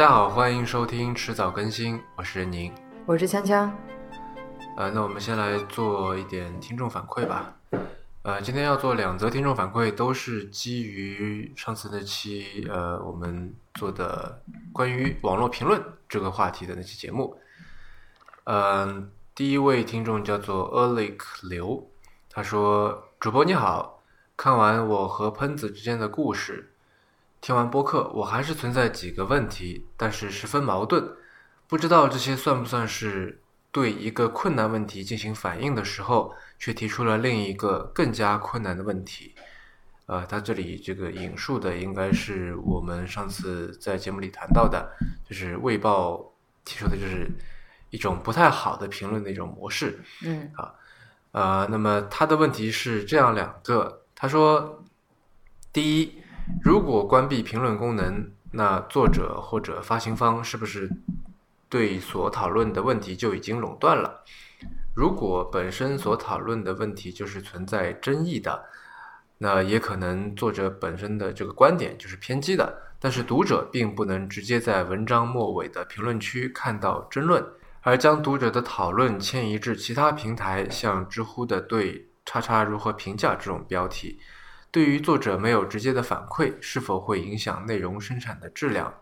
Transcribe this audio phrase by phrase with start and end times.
[0.00, 2.72] 家好，欢迎收听迟早更新，我是任宁。
[3.04, 3.70] 我是锵锵。
[4.74, 7.54] 呃，那我们先来做一点听众反馈吧。
[8.22, 14.40] 呃，今天要做两则听众反馈，都是基于上次那期呃我们做的
[14.72, 15.78] 关于网络评论
[16.08, 17.38] 这个话题的那期节目。
[18.44, 21.86] 嗯、第一位听众叫做 e r l i c 刘，
[22.30, 24.02] 他说：“主播你好，
[24.34, 26.69] 看完我和喷子之间的故事，
[27.40, 31.16] 听完播客，我还是存在几个问题，但是十分矛盾，
[31.66, 33.40] 不知道这些算不算是
[33.72, 39.34] 对一个困难问题进行反应的时候，却提出了另一个更加困难的问题。
[40.06, 44.90] 呃，他这里这个引述的应该是我们上次在节目里谈到的，
[45.28, 46.14] 就是《卫报》
[46.64, 47.30] 提出的，就是
[47.90, 50.00] 一种不太好的评论的一种模式。
[50.22, 50.74] 嗯啊
[51.32, 54.84] 呃，那么他的问题是这样两个，他说，
[55.72, 56.19] 第一，
[56.62, 60.90] 如果关闭评论功能，那作者或者发行方是不是
[61.68, 64.24] 对所讨论的问题就已经垄断了？
[64.94, 68.64] 如果本身所讨论的问题就是存在争议的，
[69.38, 77.44] 那也可能作者本身的这个观点就是偏激的，但是读者并不能直接在文章末尾的评论区看到争论。
[77.82, 84.20] 而将读者的讨论迁移至其他平台，像知乎的“对叉叉如何评价”这种标题，
[84.72, 88.94] 对于作者没有直接的反馈，是否会影响内容生产的质量？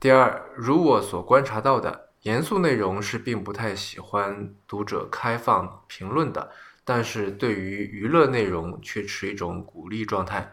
[0.00, 6.50] 第二，如我所观察到的，严肃内容是并不太喜欢读者开放评论的，
[6.84, 10.52] 但是对于娱乐内容却持一种鼓励状态。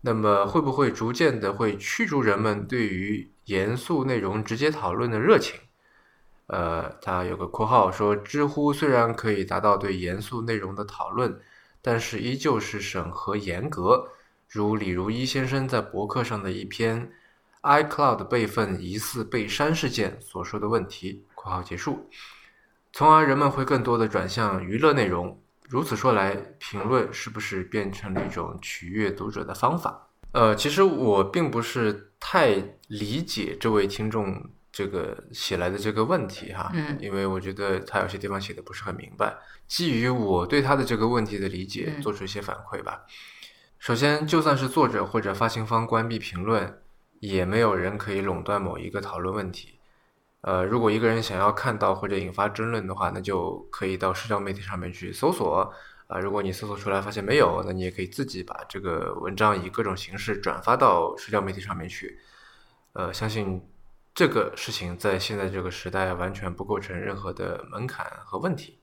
[0.00, 5.60] 那么，会不会逐渐的会驱逐人们对于严肃内容直接讨论的热情？
[6.46, 11.38] 呃，他有个括号说，知乎虽然可以达到对严肃内容的讨论，
[11.82, 14.08] 但是依旧是审核严格，
[14.48, 17.10] 如李如一先生在博客上的一篇
[17.62, 21.24] iCloud 备份疑似被删事件所说的问题。
[21.34, 22.08] 括号结束，
[22.92, 25.40] 从而人们会更多的转向娱乐内容。
[25.68, 30.08] 如此说来，评论是不是变成了一种取悦读者的方法？
[30.32, 32.56] 呃，其实我并不是太
[32.88, 39.36] 理解这位听众这个写来的这个问题哈，嗯因为我觉得他有些地方写的不是很明白。
[39.66, 43.04] 基于我对他的这个问题的理解，嗯做出一些反馈吧。
[43.78, 46.80] 首先，就算是作者或者发行方关闭评论，
[47.20, 49.78] 也没有人可以垄断某一个讨论问题。
[50.42, 55.72] 呃，如果一个人想要看到或者引发争论的话，那就可以到社交媒体上面去搜索。
[56.08, 62.18] 啊、如果你搜索出来发现没有，那你也可以自己把这个文章以各种形式转发到社交媒体上面去。
[62.94, 63.62] 呃，相信
[64.20, 68.78] 这个事情在现在这个时代完全不构成任何的门槛和问题。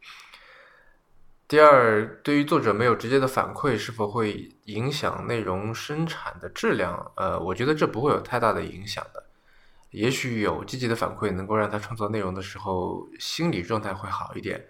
[1.47, 7.11] 第二，对于作者没有直接的反馈，是否会影响内容生产的质量？
[7.17, 9.23] 呃，我觉得这不会有太大的影响的。
[9.91, 14.65] 也许有积极的反馈，能够让他创作内容的时候心理状态会好一点。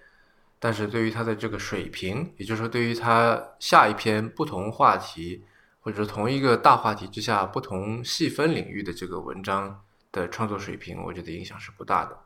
[0.59, 5.45] 但是对于他的这个水平，也就是说，对于他下一篇不同话题
[5.79, 9.81] 或者是同一个大话题之下不同细分领域的这个文章
[10.17, 12.19] 的创作水平，我觉得影响是不大的。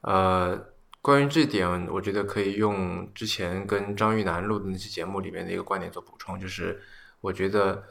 [0.00, 6.80] 呃，关于这点，我觉得可以用之前跟张玉楠录的那期节目里面的一个观点做补充，就是
[7.20, 7.84] 我觉得，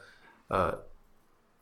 [0.48, 0.86] 呃，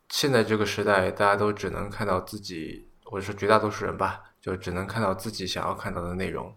[0.09, 6.55] 现在这个时代，大家都只能看到自己，或者说绝大多数人吧，就只能看到自己想要看到的内容。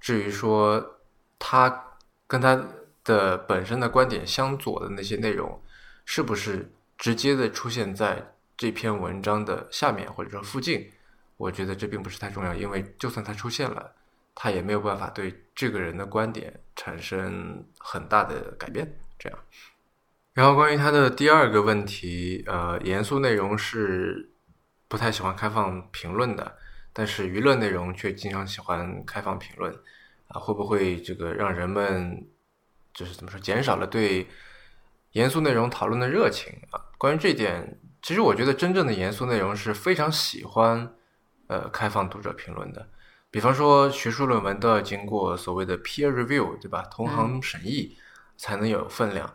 [0.00, 0.98] 至于说
[1.38, 1.84] 他
[2.26, 2.62] 跟他
[3.04, 5.60] 的本身的观点相左的那些内容，
[6.04, 10.90] 是不是直接的出现在这篇文章的下面或者说附近，
[11.36, 13.92] 我觉得这并不是太重要，因为就算它出现了，
[14.34, 18.98] 它也没有办法对这个人的观点产生很大的改变。
[19.18, 19.38] 这样，
[20.34, 24.30] 然后关于他的第二个问题，呃，严肃内容是
[24.88, 26.58] 不太喜欢开放评论的，
[26.92, 29.72] 但是娱乐内容却经常喜欢开放评论，
[30.28, 32.26] 啊，会不会这个让人们
[32.92, 34.26] 就是怎么说，减少了对
[35.12, 36.80] 严肃内容讨论的热情啊？
[36.98, 40.94] 关于这点，其实我觉得真正的严肃内容是非常喜欢
[41.48, 42.88] 呃开放读者评论的。
[43.32, 46.82] 比方说，学术论文都要经过所谓的 peer review，对吧？
[46.82, 47.96] 同行审议
[48.36, 49.28] 才能有分量。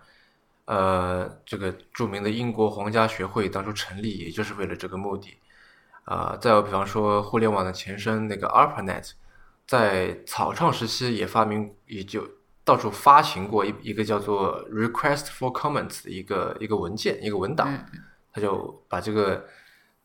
[0.64, 5.38] 呃，这个著名的英国皇家学会当初成立，也就是为了这个目的。
[6.06, 9.12] 啊、再有比方说互联网的前身那个 ARPANET，
[9.68, 12.26] 在草创时期也发明，也就
[12.64, 17.68] 到处发行过一一个叫做 Request for Comments 的一个一个文件，一个文档。
[17.68, 19.46] 嗯他就把这个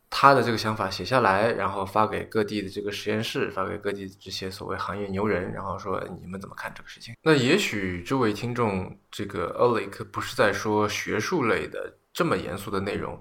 [0.09, 7.15] 他的这个想法写下来，然后发给各地的这个实验室，发给各地这些所谓行业牛人，然后说你们怎么看这个事情？
[7.23, 13.21] 那也许这位听众这个 Olik 不是在说学术类的这么严肃的内容，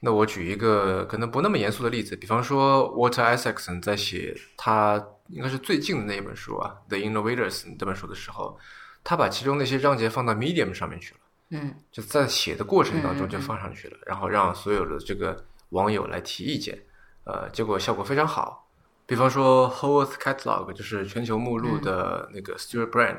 [0.00, 8.58] 那我举一个可能不那么严肃的例子，比方说 Walter Isaacson 在写他应该是最近的那一本书啊，《The Innovators》这本书的时候，
[9.02, 11.20] 他把其中那些章节放到 Medium 上面去了，
[11.50, 11.74] 嗯。
[11.92, 16.78] 就在写的过程当中就放上去了，然后让所有的这个网友来提意见，
[17.24, 18.68] 呃，结果效果非常好。
[19.06, 23.18] 比方说 Whole Earth Catalog 就是全球目录的那个 Stuart Brand，、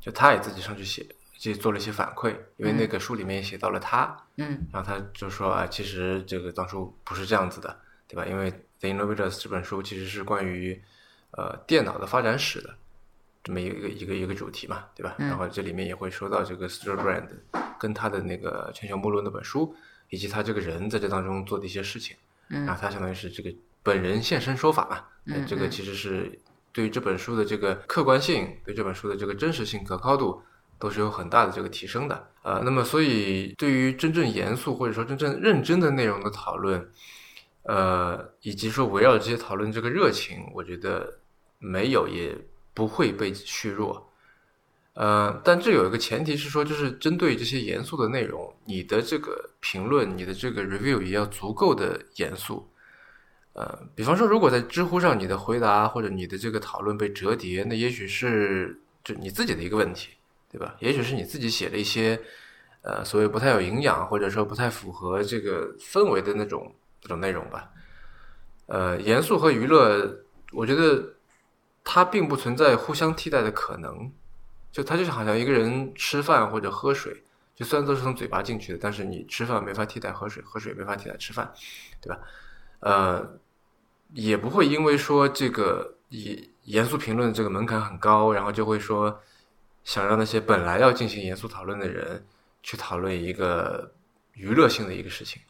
[0.00, 1.06] 就他也自己上去写，
[1.38, 4.66] 就做了一些反馈，因为那个书里面也写到了他，嗯。
[4.72, 7.78] 然后他就说啊，其实这个当初不是这样子的，
[8.08, 8.24] 对吧？
[8.24, 8.50] 因为
[8.80, 10.82] 《The Innovators》这本书其实是关于
[11.32, 12.74] 呃电脑的发展史的
[13.46, 15.14] 这么一个一个一个主题嘛，对吧？
[15.18, 17.28] 嗯然后这里面也会说到这个 Stuart Brand
[17.78, 19.72] 跟他的那个全球目录那本书，
[20.10, 22.16] 以及他这个人在这当中做的一些事情，
[22.48, 26.36] 然嗯后他相当于是这个本人现身说法嘛，嗯这个其实是
[26.72, 30.42] 对于这本书的这个客观性，对这本书的这个真实性、可靠度。
[30.78, 36.86] 都是有很大的这个提升的，呃，那么所以对于真正严肃或者说真正认真的内容的讨论，
[37.62, 41.18] 呃，以及说围绕这些讨论这个热情，我觉得
[41.58, 42.36] 没有也
[42.76, 44.06] 不会被削弱，
[44.92, 52.68] 呃，但这有一个前提是说，就是针对这些严肃的内容，你的这个评论、你的这个 review 也要足够的严肃。
[53.54, 60.10] 呃，比方说，如果在知乎上你的回答或者你的这个讨论被折叠，那也许是就你自己的一个问题，
[60.52, 60.76] 对吧？
[60.80, 62.20] 也许是你自己写了一些
[62.82, 66.70] 呃所谓不太有营养，或者说不太符合这个氛围的那种
[67.02, 67.70] 那种内容吧。
[68.66, 70.14] 呃，严肃和娱乐，
[70.52, 71.02] 我觉得
[71.88, 74.12] 它并不存在互相替代的可能。
[74.72, 77.22] 就它就是好像一个人吃饭或者喝水，
[77.54, 81.50] 就虽然都是从嘴巴进去的，但是你吃饭没法替代喝水，喝水没法替代吃饭，
[81.98, 82.20] 对吧？
[82.80, 83.38] 呃，
[84.12, 89.18] 也不会因为说这个严严肃评论这个门槛很高，然后就会说
[89.82, 92.26] 想让那些本来要进行严肃讨论的人
[92.62, 93.90] 去讨论一个
[94.34, 95.40] 娱乐性的一个事情，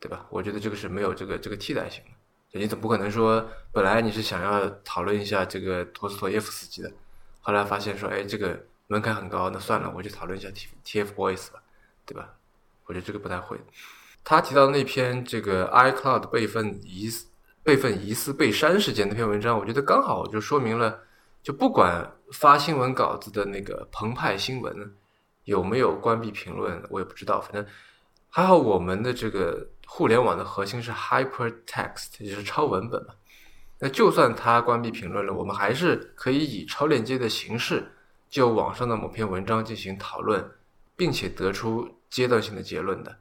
[0.00, 0.26] 对吧？
[0.30, 2.10] 我觉得这个是没有这个这个替代性的。
[2.52, 6.92] 就你总不可能说本来你是想要讨论一下这个陀思妥耶夫斯基的，
[7.40, 11.62] 后来发现说，哎，这个门槛很高，那算了，我就讨论一下 T T F Boys 吧，
[12.04, 12.28] 对吧？
[12.84, 13.58] 我觉得这个不太会。
[14.22, 17.26] 他提到那篇这个 iCloud 备份疑似
[17.62, 21.00] 备份疑似被删事件那篇文章，我觉得刚好就说明了，
[21.42, 24.94] 就不管发新闻稿子的那个澎湃新闻
[25.44, 27.66] 有没有关闭评论，我也不知道，反正
[28.28, 33.12] 还好我们的这个互联网的核心是 hypertext，也就是超文本嘛。
[33.78, 37.86] 那就算它关闭评论了，我们还是可以以超链接的形式
[38.30, 40.42] 就网上的某篇文章进行讨论，
[40.96, 43.14] 并且得出阶段性的结论的，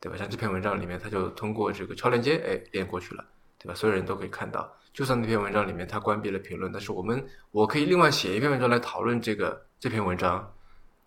[0.00, 0.16] 对吧？
[0.16, 3.22] 像这篇文章里面，他就通过这个超链接，哎，连过去了，
[3.58, 3.74] 对吧？
[3.74, 4.74] 所有人都可以看到。
[4.94, 10.50] 就算那篇文章里面他关闭了评论，但是我们我可以另外写一篇文章来讨论这个这篇文章，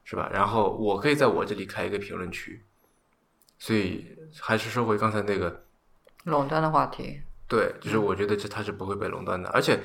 [0.03, 0.29] 是吧？
[0.31, 2.63] 然后我可以在我这里开一个评论区，
[3.59, 4.05] 所以
[4.39, 5.63] 还是说回刚才那个
[6.25, 9.79] 垄断的话题，对，就是我觉得这它是不会被垄断的，而且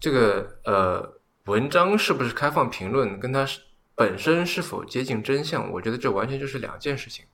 [0.00, 3.60] 这个呃文章是不是开放评论，跟它是
[3.94, 7.24] 本身是否接近真相，我觉得这完全就是两件事情，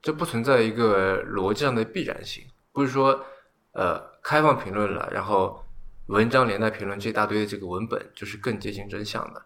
[0.00, 3.24] 这不存在一个逻辑上的必然性，不是说
[3.72, 5.64] 呃开放评论了，然后
[6.06, 9.44] 文章连带评论这一大堆的这个文本就是更接近真相的。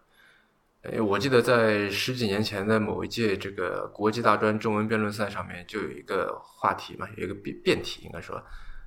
[0.83, 8.41] 呃，我记得在十几年前的某一届这个国际大专中文辩论赛上面，就有一个话题嘛，有一个辩辩题，应该说，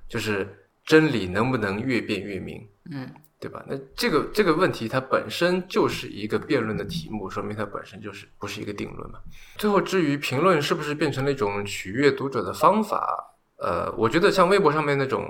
[0.07, 0.47] 就是
[0.85, 3.65] 真理能不能越辩越明，嗯对吧？
[3.67, 9.19] 那这个这个问题它本身就是一个辩论的题目，说明它本身就是不是一个定论嘛。
[9.57, 15.23] 最后，至于评论是不是变成了一种取悦读者的方法，呃，我觉得像微博上面那种，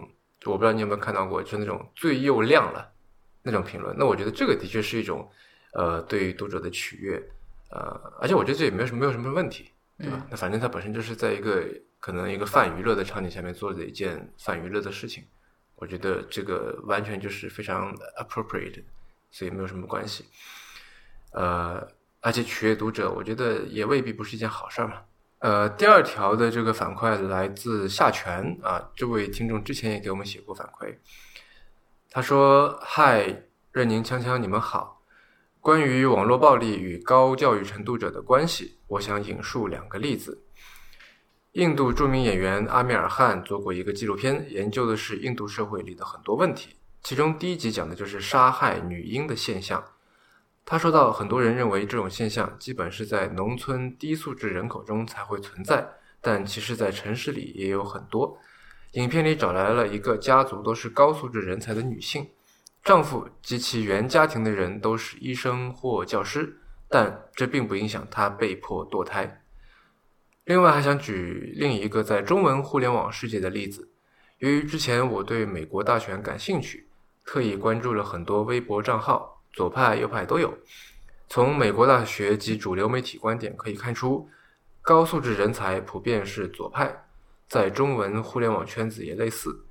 [0.43, 2.91] 我不知道你有没有看到过，就是那种最又亮了
[3.41, 5.25] 那种评论，那我觉得这个的确是一种。
[5.73, 7.21] 呃，对于读者的取悦，
[7.69, 7.79] 呃，
[8.19, 10.25] 而且我觉得这也没有什么没有什么问题，对吧？
[10.31, 11.63] 那反正他本身就是在一个
[11.99, 15.23] 可能一个泛娱乐的场景下面做的一件泛娱乐的事情，
[15.75, 18.83] 我觉得这个完全就是非常 appropriate，
[19.29, 20.25] 所以没有什么关系。
[21.31, 21.85] 呃，
[22.21, 25.01] 而且取悦读者，我觉得也未必不是一件好事儿嘛。
[25.39, 30.95] 呃，第二条的这个反馈来自夏泉啊，这位听众之前也给我们写过反馈，
[32.09, 34.95] 他说：“嗨，任宁、锵锵，你们好。”
[35.67, 40.45] 关于网络暴力与高教育程度者的关系，我想引述两个例子。
[41.51, 49.83] 印度著名演员阿米尔汗做过一个纪录片，研究的是印度社会里的很多问题，其中第一集讲的就是杀害女婴的现象。
[50.63, 55.85] 他说到，很多人认为这种现象基本是在农村低素质人口中才会存在，
[56.21, 58.37] 但其实在城市里也有很多。
[58.93, 62.25] 影片里找来了一个家族都是高素质人才的女性。
[62.87, 69.43] 丈夫及其原家庭的人都是医生或教师，但这并不影响她被迫堕胎。
[70.45, 73.89] 另外还想举另一个在中文互联网世界的例子。
[74.37, 76.87] 由于之前我对美国大选感兴趣，
[77.25, 80.57] 特意关注了很多微博账号，左派右派都有。
[81.27, 84.29] 从美国大学及主流媒体观点可以看出，
[84.81, 87.03] 高素质人才普遍是左派，
[87.49, 89.65] 在中文互联网圈子也类似。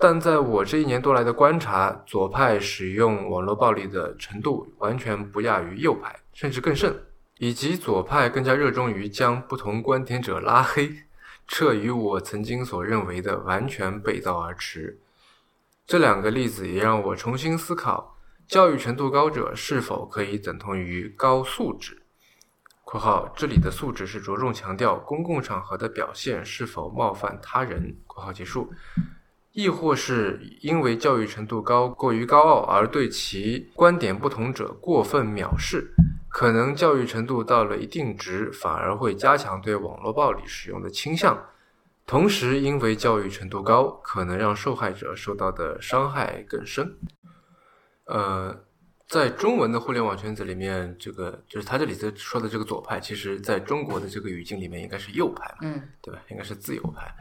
[0.00, 7.02] 但在我这一年多来的观察，左派使用网络暴力的程度完全不亚于右派，甚至更甚，
[7.38, 10.88] 以及左派更加热衷于将不同观点者拉黑。
[11.48, 15.00] 这与我曾经所认为的完全背道而驰。
[15.84, 22.02] 这两个例子也让我重新思考：教育程度高者是否可以等同于高素质
[22.84, 28.72] （括号这里的素质是着重强调公共场合的表现是否冒犯他人）（括号结束）。
[29.58, 35.92] 亦或是因为教育程度高、过于高傲而对其观点不同者过分藐视？
[36.28, 41.36] 可能教育程度到了一定值，反而会加强对网络暴力使用的倾向。
[42.06, 46.96] 同时，因为教育程度高，可能让受害者受到的伤害更深。
[48.04, 48.56] 呃，
[49.08, 56.20] 在中文的互联网圈子里面，这个就是他这里头说的这个左派，其实在中国的这个语境里面应该是右派嘛，嗯，对吧？
[56.28, 57.12] 应该是自由派。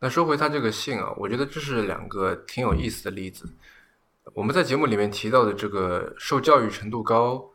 [0.00, 3.48] 那说回他这个信啊，我觉得这是两个挺有意思的例子。
[4.34, 7.50] 我们在节目里面提到的这个受教育程度高。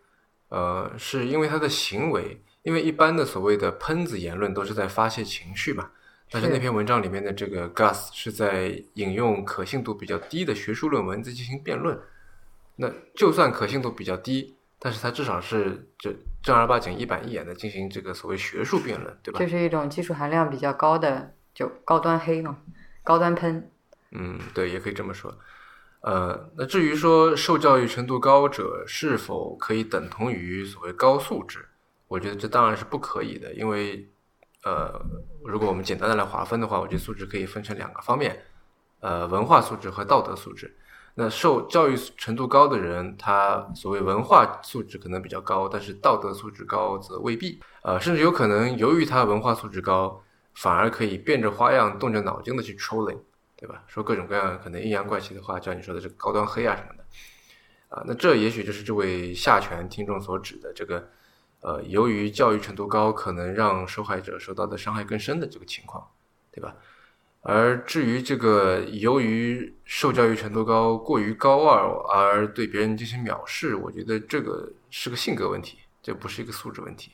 [0.50, 5.90] 呃，是因为他的行为，因为一般的所谓的喷子言论都是在发泄情绪嘛。
[6.30, 12.00] 但是那篇文章里面的这个 Gus 是在引用可信度比较低的学术论文在进行辩论。
[12.76, 19.40] 那就算可信度比较低，但是他至少是这正儿八经一板一眼的进行这个所谓学术辩论，对吧？
[19.40, 22.58] 这是一种技术含量比较高的，就高端黑嘛，
[23.04, 23.70] 高端喷。
[24.12, 25.34] 嗯，对，也可以这么说。
[26.02, 31.66] 呃，那至于说受教育程度高者是否可以等同于所谓高素质，
[32.08, 34.10] 我觉得这当然是不可以的，因为
[34.64, 35.02] 呃，
[35.46, 38.44] 如果我们简单的来划分的话，我觉得素质可以分成两个方面，
[39.00, 40.76] 呃，文化素质和道德素质。
[41.16, 50.22] 那受教育程度高的人，他所谓文化素质可能比较高，但是道德素质高则未必，呃，甚至有可能由于他文化素质高，
[50.56, 53.20] 反而可以变着花样、动着脑筋的去 trolling。
[53.56, 53.82] 对吧？
[53.88, 57.06] 说各种各样可能阴阳怪气的话，像你说的这个高端黑啊什么的，
[57.88, 61.10] 啊，那这也许就是这位下权听众所指的这个，
[61.62, 66.06] 呃，由于教育程度高，可能让受害者受到的伤害更深的这个情况，
[66.52, 66.76] 对吧？
[67.40, 77.14] 而至于这个由于受教育程度高、过于高傲而对别人进行藐视，我觉得这个是个性格问题，这不是一个素质问题。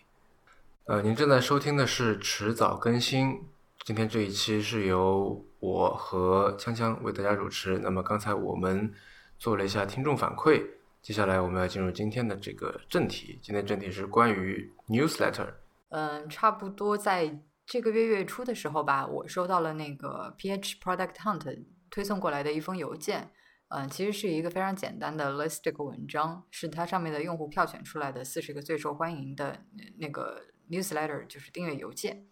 [0.89, 3.39] 呃，您正在收听的是迟早更新。
[3.85, 7.77] 今天这一期是由我和锵锵为大家主持。
[7.77, 8.91] 那么刚才我们
[9.37, 10.65] 做了一下听众反馈，
[11.03, 13.39] 接下来我们要进入今天的这个正题。
[13.43, 15.49] 今天正题是关于 newsletter。
[15.89, 23.29] 嗯，差不多在这个月月初的时候吧，我收到了那个 PH Product Hunt 推送过来的一封邮件。
[23.67, 29.63] 嗯，其实是一个非常简单的 listicle 文章，是它上面的用户票选出来的四十个最受欢迎的
[29.99, 32.27] 那个 newsletter，就是订阅邮件。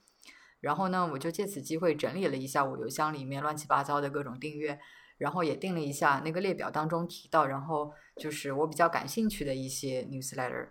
[0.60, 4.80] 然后呢，我就借此机会整理了一下我邮箱里面乱七八糟的各种订阅，
[5.18, 10.70] 然后也定了一下那个列表当中提到，然后就是我比较感兴趣的一些 newsletter。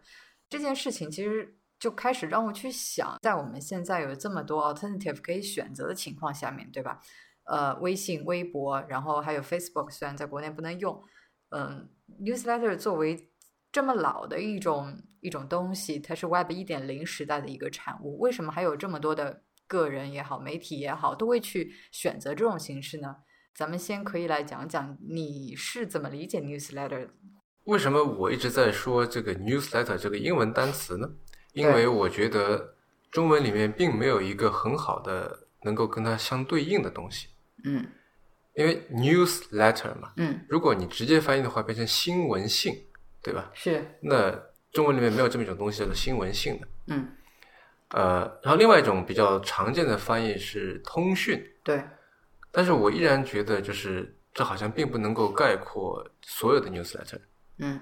[0.48, 7.00] 这件事情其实就开始让我去想，在我们现在有这么多 alternative 可以选择的情况下面，对吧？
[7.44, 11.00] 呃，微信、微博，然后还有 Facebook，虽然在国内不能用，
[11.50, 11.88] 嗯
[12.20, 13.30] ，newsletter 作为
[13.76, 19.42] 这么老的一种一种东西，它是 Web 一点零时代的一个产物，为什么还有这么多的？
[19.66, 23.16] 个人也好，媒体也好，都会去选择这种形式呢。
[23.54, 27.10] 咱们先可以来讲讲你是怎么理解 newsletter。
[27.64, 31.06] 为什么我一直在说这个 newsletter 这个英文单词呢？
[31.52, 32.76] 因为我觉得
[33.10, 37.28] 中文里面并没有一个很好的能够跟它相对应的东西。
[37.64, 37.86] 嗯。
[38.54, 42.72] 因为 newsletter 嘛，嗯，如果你直接翻译的话，变成新闻信，
[43.26, 43.50] 对吧？
[43.54, 43.84] 是。
[44.00, 44.30] 那
[44.72, 46.68] 中文里面没有这么一种东西叫做新闻性的。
[46.86, 47.08] 嗯。
[47.90, 51.84] 呃，然后另外一种比较常见的翻译是通讯，对，
[52.50, 57.20] 但是我依然觉得就是这好像并不能够概括所有的 newsletter，
[57.58, 57.78] 嗯，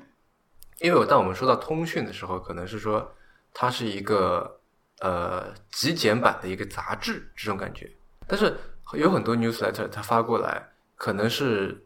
[0.81, 3.15] 因为我当我们说到通讯的时候，可能是说
[3.55, 4.61] 它是一个
[5.01, 7.91] 呃极简版的一个杂志这种感觉，
[8.29, 8.55] 但是
[8.93, 11.83] 有很多 newsletter 它发过来，可能是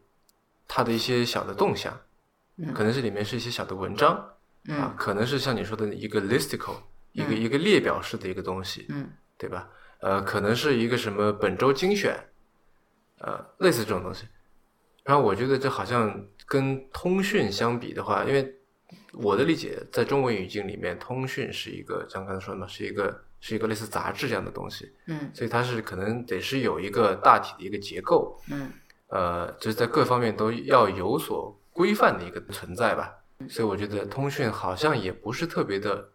[0.66, 1.96] 它的一些小的动向，
[2.74, 4.16] 可能是里面是一些小的文章，
[4.68, 6.76] 啊，可能是像你说的一个 listicle。
[7.12, 9.68] 一个一个列表式的一个东西，嗯，对吧？
[10.00, 12.14] 呃，可能是一个什么本周精选，
[13.18, 14.28] 呃，类似这种东西。
[15.02, 18.54] 然后我觉得这好像跟通讯相比的话，因为
[19.14, 25.30] 我的理解，在中文语境里面，通讯是一个像刚才说的嘛，是一个是一个类似杂志这样的东西，嗯。
[25.34, 28.70] 所以它是可能得是有一个大体的一个结构，嗯。
[29.08, 33.14] 呃，就是在各方面都要有所规范的一个存在吧。
[33.48, 36.10] 所以我觉得通讯好像也不是特别的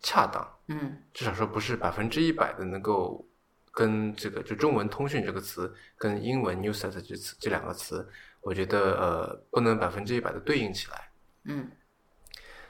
[0.00, 3.24] 恰当，嗯至少说不是百分之一百的能够
[3.70, 8.04] 跟这个就中文通讯这个词跟英文 newsletter 这词这两个词，
[8.40, 11.10] 我觉得呃不能百分之一百的对应起来。
[11.44, 11.70] 嗯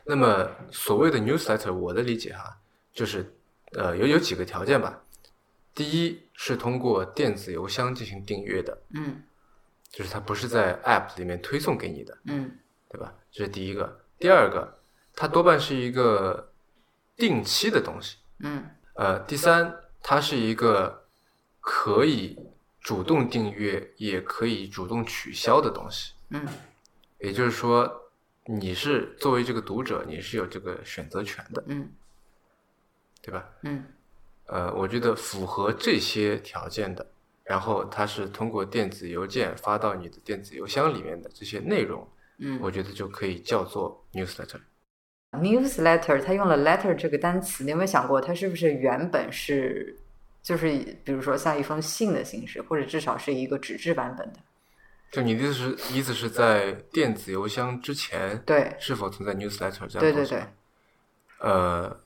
[0.05, 2.59] 那么所谓的 newsletter，我的理解哈，
[2.93, 3.35] 就是
[3.73, 5.03] 呃有有几个条件吧。
[5.75, 9.23] 第一是通过电子邮箱进行订阅的，嗯
[9.91, 13.15] 就是它不是在 app 里面推送给你的，嗯对吧？
[13.31, 14.01] 这是第一个。
[14.19, 14.79] 第二个，
[15.15, 16.53] 它多半是一个
[17.17, 18.19] 定期的东西。
[18.41, 18.65] 嗯
[18.95, 21.05] 呃，第三，它是一个
[21.61, 22.39] 可以
[22.81, 26.15] 主动订阅，也可以主动取消的东西。
[26.31, 26.47] 嗯
[27.19, 28.11] 也就是说，
[28.45, 31.91] 你是作为这个读者，你是有这个选择权的，嗯
[33.21, 33.49] 对吧？
[33.63, 33.85] 嗯
[34.47, 37.07] 呃，我觉得符合这些条件的，
[37.49, 42.07] 然后它是通过电子邮件发到你的电子邮箱里面的这些内容，
[42.39, 44.61] 嗯我觉得就可以叫做 newsletter。
[45.33, 49.97] newsletter，它用了 letter 这个单词，你有没有想过它是不是原本是
[50.43, 50.69] 就是
[51.05, 54.41] 比如说像一封信的形式，或者至少是一个纸质版本的？
[55.11, 60.45] 就你的意思是，意思是在电子邮箱之前，对是否存在 newsletter 这样对对对的东西？，
[61.41, 62.01] 呃，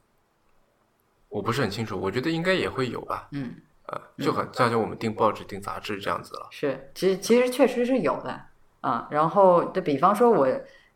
[1.28, 3.28] 我不是很清楚，我觉得应该也会有吧。
[3.32, 3.56] 嗯
[3.92, 6.48] 呃，就很就像我们订报纸、订杂志这样子了。
[6.50, 8.40] 是，其实其实确实是有的
[8.80, 9.06] 啊。
[9.10, 10.48] 然后就比方说，我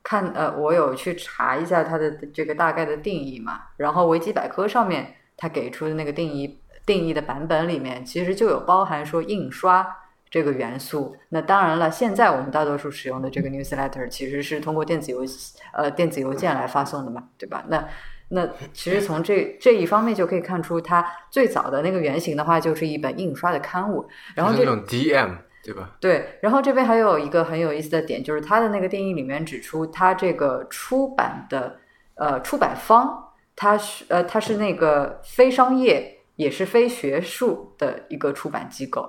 [0.02, 9.98] 看呃，我有去查一下它的这个大概的定义嘛，然后维基百科上面它给出的那个定义定义的版本里面，其实就有包含说印刷。
[10.28, 15.24] 这个元素，那当然了，现在我们大多数使用的这个 newsletter 其实是通过电子邮
[15.72, 17.64] 呃电子邮件来发送的嘛，对吧？
[17.68, 17.88] 那
[18.28, 25.96] 那其实从这这一方面就可以看出，它最早的那个原型的话，就是一本印刷的刊物，然后这种 DM 对吧？
[26.00, 31.78] 对，然后这边还有一个很有意思的点，就是它的那个定义里面指出，它这个出版的
[32.14, 39.08] 呃出版方，它是呃它是那个非商业也是非学术的一个出版机构，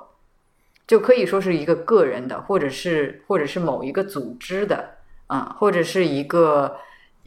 [0.87, 6.77] 就可以说是一个个人的，或者是或者是某一个组织的啊、或者是一个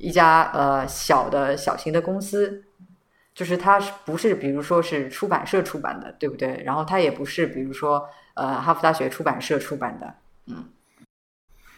[0.01, 2.65] 一家呃小的小型的公司，
[3.35, 6.63] 就是它是不是比如说是出版社出版的，对不对？
[6.65, 10.15] 然后它也不是比如说呃哈佛大学出版社出版的，
[10.47, 10.65] 嗯。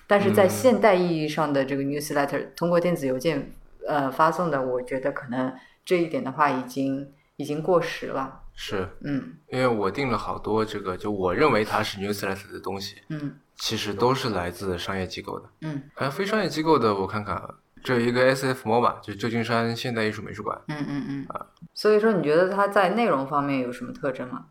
[0.07, 3.51] 但是在嗯现代意义上的这个 newsletter 通过电子邮件
[3.89, 5.53] 呃发送的，我觉得可能
[5.85, 15.49] 这一点的话已经已经过时了，是嗯因为我订了好多这个，就我认为它是 newsletter 的东西，嗯其实都是来自商业机构的。
[15.63, 17.49] 嗯好像非商业机构的，我看看啊，
[17.83, 20.61] 这有一个 SF MoMA，就是旧金山现代艺术美术馆。
[20.69, 21.27] 嗯嗯嗯。
[21.29, 24.47] 啊所以说，你觉得它在内容方面有什么特征吗？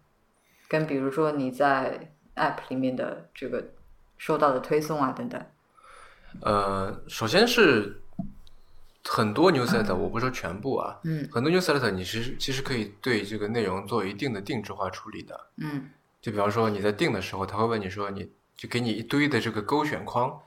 [0.67, 3.71] 跟比如说你在 App 里面的这个
[4.17, 5.41] 收到的推送啊等等。
[6.41, 8.01] 呃，首先是
[9.03, 15.39] 很多 newsletter，我不说全部啊，嗯很多 newsletter 你其实其实可以对这个内容做一定的定制化处理的。
[15.57, 15.89] 嗯
[16.21, 20.39] 就比方说你在定的时候，他会问你说，你就给你一堆的这个勾选框，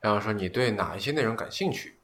[0.00, 1.96] 然后说你对哪一些内容感兴趣，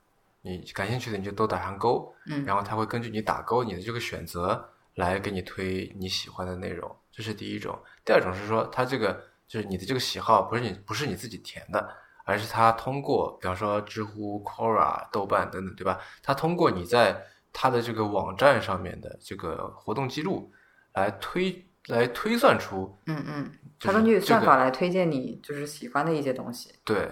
[0.57, 7.79] 你感兴趣的你就都打上勾，嗯然后他会根据你打勾你的这个选择来给你推你喜欢的内容，这是第一种。
[8.05, 11.89] 第二种是说，他这个就是你的这个喜好不是你不是你自己填的，
[12.25, 16.01] 而是他通过比方说知乎、Quora、豆瓣等等，对吧？
[16.23, 20.53] 他通过你在他的这个网站上面的这个活动记录
[20.95, 26.75] 来推来推算出嗯嗯，就是它根据这个算法来推荐你就是喜欢的一些东西。
[26.85, 27.09] 对，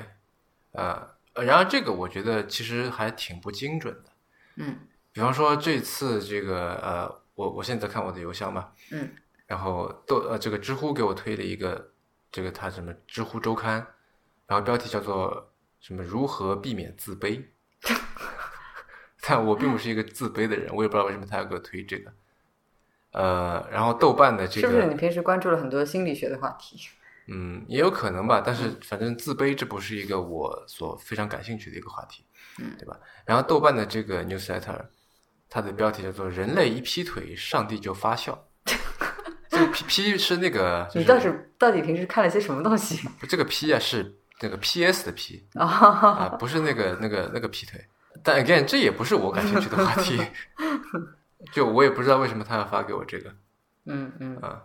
[0.73, 1.09] 呃，呃
[1.45, 4.11] 然而这个我觉得其实还挺不精准的。
[4.57, 4.79] 嗯
[5.13, 9.11] 比方说这次这个呃，我我现在在看我的邮箱嘛，嗯
[9.47, 11.93] 然后豆呃这个知乎给我推了一个
[12.31, 13.87] 这个它什么知乎周刊，
[14.47, 17.43] 然后标题叫做什么如何避免自卑，
[19.23, 22.13] 但我并不是一个自卑的人，我也不知道为什么他要给我推这个。
[23.13, 26.77] 呃，然后豆瓣的这个是不是你平时关注了很多心理学的话题？
[27.29, 32.25] 嗯，也有可能吧，但是反正自卑这不是一个我所非常感兴趣的一个话题，
[32.59, 32.99] 嗯，对吧？
[33.25, 34.81] 然后豆瓣的这个 newsletter，
[35.49, 38.47] 它的标题叫做“人类一劈腿，上帝就发笑
[39.51, 45.67] ”。这个 P P 是那个， 就是、你倒是到底平时看了些什么东西 这个 P 啊是那个 P S 的 P 啊？
[45.67, 47.85] 啊，不是那个那个那个劈腿。
[48.23, 50.21] 但 again，这也不是我感兴趣的话题，
[51.53, 53.35] 就我也不知道为什么他要发给我这个
[53.87, 54.37] 嗯嗯。
[54.39, 54.63] 啊。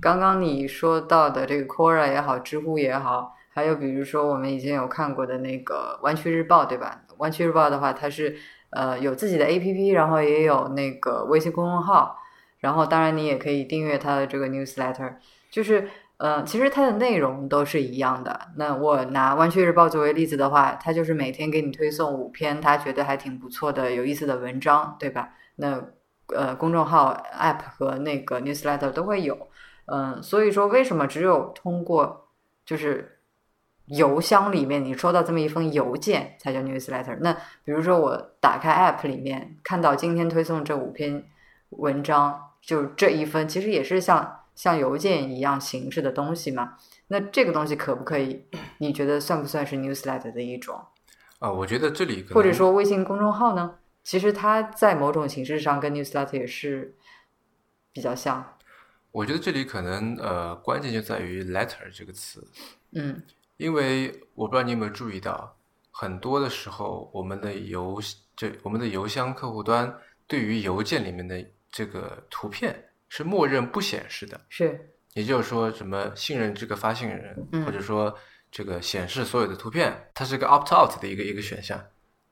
[0.00, 7.02] 刚刚你说到的这个 Quora 也好，知乎也好，还有比如说我们以前有看过的那个《湾区日报》，对吧？
[7.16, 8.36] 湾区日报的话，它是
[8.70, 12.18] 呃有自己的 APP，然后也有那个微信公众号，
[12.58, 15.14] 然后当然你也可以订阅它的这个 newsletter，
[15.50, 18.48] 就是呃其实它的内容都是一样的。
[18.56, 25.30] 那我拿湾区日报作为例子的话，它就是每天给你推送五篇他觉得还挺不错的、有意思的文章，对吧？
[25.56, 25.82] 那
[26.34, 29.48] 呃公众号、App 和那个 newsletter 都会有。
[29.86, 32.28] 嗯，所以说为什么只有通过
[32.64, 33.20] 就是
[33.86, 37.16] 邮箱里面你收到这么一封邮件才叫 newsletter？
[37.20, 37.32] 那
[37.64, 41.24] 比如说我打开 app 里面看到今天推送这五篇
[41.70, 46.74] 文章，就这一份其实也是像像邮件一样形式的东西嘛？
[47.06, 48.44] 那这个东西可不可以？
[48.78, 50.80] 你觉得算不算是 newsletter 的一种？
[51.38, 53.76] 啊，我觉得这里或者说微信公众号呢？
[54.02, 56.96] 其实它在某种形式上跟 newsletter 也是
[57.92, 58.44] 比较像。
[59.16, 62.46] 我觉得这里可能呃关键就在于 letter 这个词，
[62.92, 63.22] 嗯。
[63.56, 65.56] 因为我不知道你有没有注意到，
[65.90, 67.98] 很多的时候我们的邮
[68.36, 69.90] 这我们的邮箱客户端
[70.26, 74.92] 对于邮件里面的这个图片是默认不显示的，是。
[75.14, 77.64] 也就是说什么信任这个发信人，嗯。
[77.64, 78.14] 或者说
[78.50, 81.82] 这个显示所有的图片，它是个 opt out 的一个一个选项，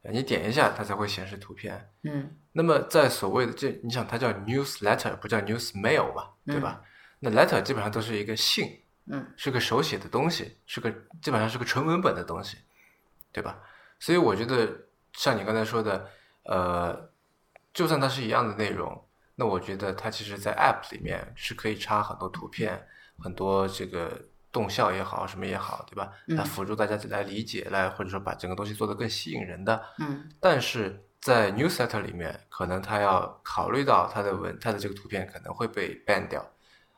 [0.03, 1.89] 呃你点一下它才会显示图片。
[2.03, 6.81] 嗯那么在所谓的这，你想它叫 newsletter，不叫 news mail 吧，对吧？
[7.19, 10.89] 那 letter 基本上都是一个信，嗯是个手写的东西，是个
[11.21, 12.57] 基本上是个纯文本的东西，
[13.33, 13.59] 对吧？
[13.99, 14.71] 所以我觉得
[15.15, 16.09] 像你刚才说的，
[16.45, 17.11] 呃，
[17.73, 22.87] 就算它是一样的内容，那我觉得它其实在 app 里面是可以插很多图片，
[23.19, 24.21] 很多这个
[24.53, 26.13] 动效也好，什么也好，对吧？
[26.29, 29.83] 嗯来辅助大家来理解，来或者说把整个东西做得更吸引人的。
[29.99, 36.47] 嗯但是在 newsletter 里面，可能他要考虑到他的文，他的这个图片可能会被 ban 掉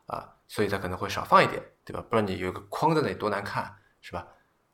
[0.07, 2.05] 啊，所以他可能会少放一点，对吧？
[2.11, 4.27] 不然你有个框在那里多难看，是吧？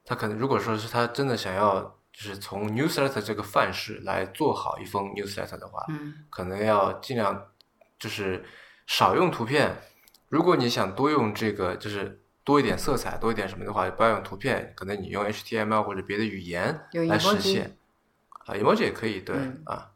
[0.06, 1.82] 他可能如果说是他真的想要，
[2.14, 7.48] 就是从 newsletter 这个范式来做好一封 newsletter 的话，嗯可能要尽量
[7.98, 8.42] 就是
[8.86, 9.76] 少用图片。
[10.30, 17.76] 如果你想多用这个，就是多一点色彩，多一点什么的话，不要用图片，可能你用 HTML 或者别的语言来实现。
[18.46, 19.90] 啊，emoji 也可以，对、嗯啊，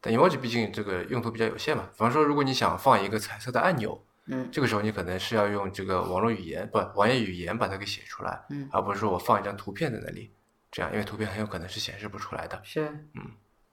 [0.00, 1.84] 但 emoji 毕竟这个用途比较有限嘛。
[1.92, 10.30] 比方说，如果你想放一个彩色的按钮，嗯这个时候你可能是要用这个网络语言，不，网页语言把它给写出来，嗯而不是说我放一张图片在那里，
[10.70, 12.60] 这样，因为图片很有可能是显示不出来的。
[12.62, 13.30] 是嗯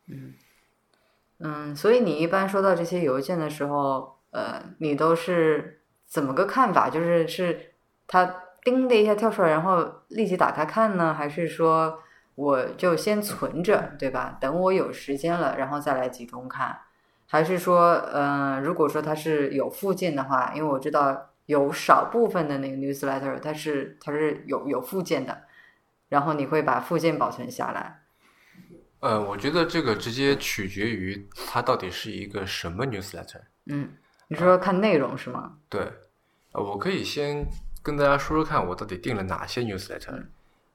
[0.08, 0.34] 嗯
[1.42, 6.90] 嗯，所以你一般收到这些邮件的时候，呃，你都是怎么个看法？
[6.90, 7.74] 就是是
[8.08, 8.26] 它
[8.64, 12.00] 叮的一下跳出来，然后立即打开看呢，还是说
[12.40, 14.38] 我就先存着，对吧？
[14.40, 16.80] 等我有时间了，然后再来集中看？
[17.28, 25.42] 还是说，嗯、如果说它是有附件的话，因为我知道有少部分的那个 newsletter 它是它是有有附件的，
[26.08, 28.04] 然后你会把附件保存下来。
[29.02, 33.42] 呃，我觉得这个直接取决于它到底是一个什么 newsletter。
[33.66, 33.90] 嗯，
[34.30, 35.58] 你说看内容是吗？
[35.68, 35.82] 对，
[36.54, 37.46] 呃，我可以先
[37.84, 40.24] 跟大家说说看，我到底订了哪些 newsletter。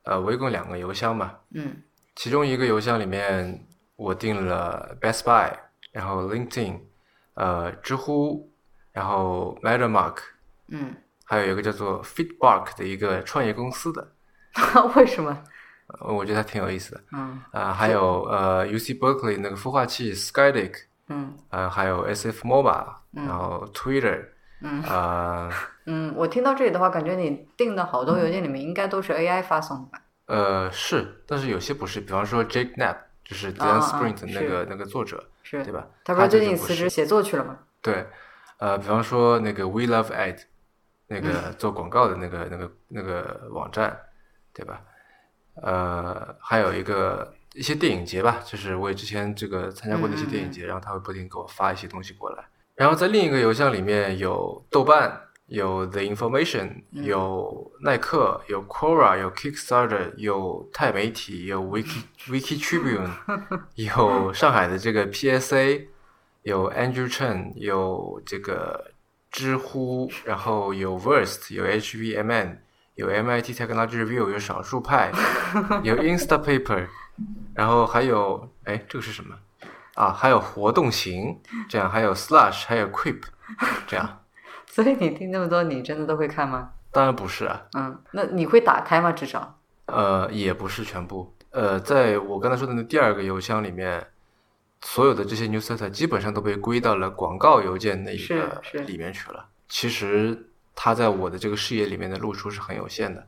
[0.04, 1.82] 呃，我一共两个邮箱嘛，嗯。
[2.14, 5.52] 其中一个邮箱里面我订了 Best Buy，
[5.92, 6.80] 然后 LinkedIn，
[7.34, 8.48] 呃，知乎，
[8.92, 10.18] 然后 MetaMark，
[10.68, 14.12] 嗯，还有一个叫做 Feedbark 的一个创业公司的，
[14.94, 15.42] 为什么？
[15.86, 17.00] 呃我觉得还挺有意思的。
[17.12, 17.42] 嗯。
[17.52, 20.72] 啊、还有呃 UC Berkeley 那个孵化器 Skydic，
[21.08, 21.36] 嗯。
[21.50, 23.26] 呃，还有 SF MOBA，嗯。
[23.26, 24.24] 然后 Twitter，
[24.60, 24.82] 嗯。
[24.84, 25.50] 呃
[25.86, 30.00] 嗯，我听到这里的话，感觉你订的好多邮件里面应该都是 AI 发送的吧？
[30.26, 35.86] 呃是，但是有些不是，比方说 Jake Knapp，就是啊 Sprint 那个、是那个作者，是对吧？
[36.04, 37.58] 他不是最近辞职写作去了吗？
[37.82, 38.06] 对，
[38.58, 40.38] 呃，比方说那个 We Love Ad，
[41.08, 43.94] 那个嗯做广告的那个、那个那个网站，
[44.54, 44.80] 对吧？
[45.62, 52.42] 呃，还有一个一些电影节吧，就是我也之前这个参加过的一些电影节，然后他会不停给我发一些东西过来。
[52.74, 55.20] 然后在另一个邮箱里面有豆瓣，
[55.54, 63.08] 有 The Information，嗯有耐克，有 Quora，有 Kickstarter，有钛媒体，有 Wiki Wiki Tribune，
[63.76, 65.86] 有上海的这个 PSA，
[66.42, 68.92] 有 Andrew Chen，有这个
[69.30, 72.58] 知乎，然后有 Verst，有 HVMN，
[72.96, 75.12] 有 MIT Technology Review，有少数派，
[75.84, 76.88] 有 Instapaper，
[77.54, 79.36] 然后还有哎，这个是什么
[79.94, 80.12] 啊？
[80.12, 83.22] 还有活动型，这样还有 Slash，还有 Quip，
[83.86, 84.23] 这样。
[84.74, 86.72] 所以你听那么多，你真的都会看吗？
[86.90, 89.12] 当然不是啊，嗯，那你会打开吗？
[89.12, 89.56] 至少？
[89.86, 91.32] 呃，也不是全部。
[91.50, 94.04] 呃，在我刚才说的那第二个邮箱里面，
[94.80, 99.46] 所有的这些 newsletter 基本上都被归到了广告邮件那一个里面去了。
[99.68, 103.24] 其实它在我的这个视野里面的露出是很有限的，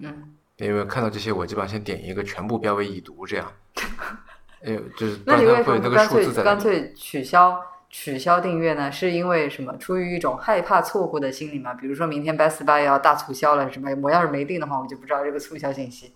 [0.00, 3.50] 嗯因为看到这些，我基本上先点一个全部标为已读，这样
[4.62, 6.42] 哎呦，就是不那你为然它会有那个什么不干脆数字在。
[6.42, 7.58] 干脆取消
[7.90, 8.90] 取消订阅呢？
[8.90, 9.76] 是因为什么？
[9.78, 11.74] 出于一种害怕错过的心理吗？
[11.74, 13.90] 比如说明天 Best Buy 要大促销了，什么？
[14.00, 16.14] 我要是没订的话，我就不知道这个促销信息。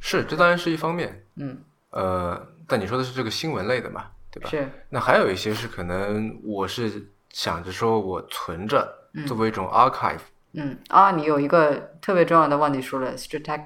[0.00, 1.24] 是，这当然是一方面。
[1.36, 1.58] 嗯，
[1.90, 4.48] 呃，但你说的是这个新闻类的嘛，对吧？
[4.48, 10.20] 是，那还有一些是可能我是想着说我存着，嗯作为一种 archive
[10.52, 13.56] 嗯啊，你有一个特别重要的忘记说了 s t r a t e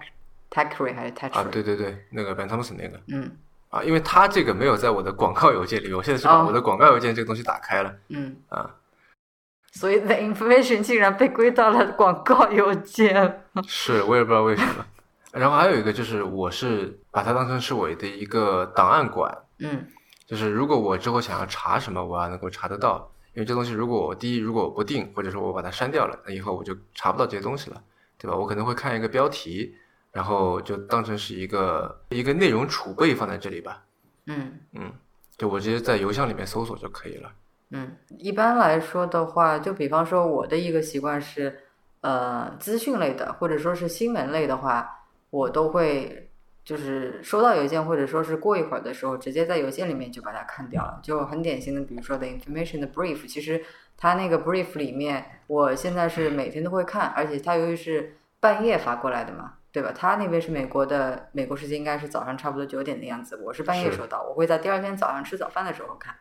[0.50, 3.30] t a c r y 还是 t a c 啊对对对，那个 Ben Thompson 那个嗯
[3.72, 8.70] 啊，因为他这个没有在我的广告邮件里，我现在是把哦我的广告邮件这个东西打开了嗯，啊，
[9.72, 13.42] 所以 the information 竟然被归到了广告邮件。
[13.66, 14.84] 是我也不知道为什么。
[15.32, 19.86] 然后还有一个就是，我是把它当成是我的一个档案馆，嗯
[20.26, 23.10] 就是如果我之后想要查什么，我要能够查得到。
[23.34, 27.82] 因为这东西，如果我第一如果我不定，或者说我把它删掉了，那以后我就查不到这些东西了，
[28.18, 28.36] 对吧？
[28.36, 29.74] 我可能会看一个标题，
[30.12, 33.82] 然后就当成是一个一个内容储备放在这里吧。
[34.26, 34.92] 嗯嗯，
[35.36, 37.32] 就我直接在邮箱里面搜索就可以了。
[37.70, 41.58] 嗯，一般来说的话，就比方说我的一个习惯是，
[42.02, 46.30] 呃，资讯类的或者说是新闻类的话，我都会
[46.62, 51.00] 就是收到邮件或者说是过一会儿的时候，直接在邮件里面就把它看掉了。
[51.02, 53.64] 就很典型的，比如说的 information 的 brief，其实
[53.96, 59.54] 它那个 brief 里面，我现在是每天都会看，而且它由于是半夜发过来的嘛。
[59.72, 59.90] 对吧？
[59.96, 66.14] 他那边是美国的，美国时间应该是早上差不多九点的样子，我是半夜收到，我会在第二天早上吃早饭的时候看。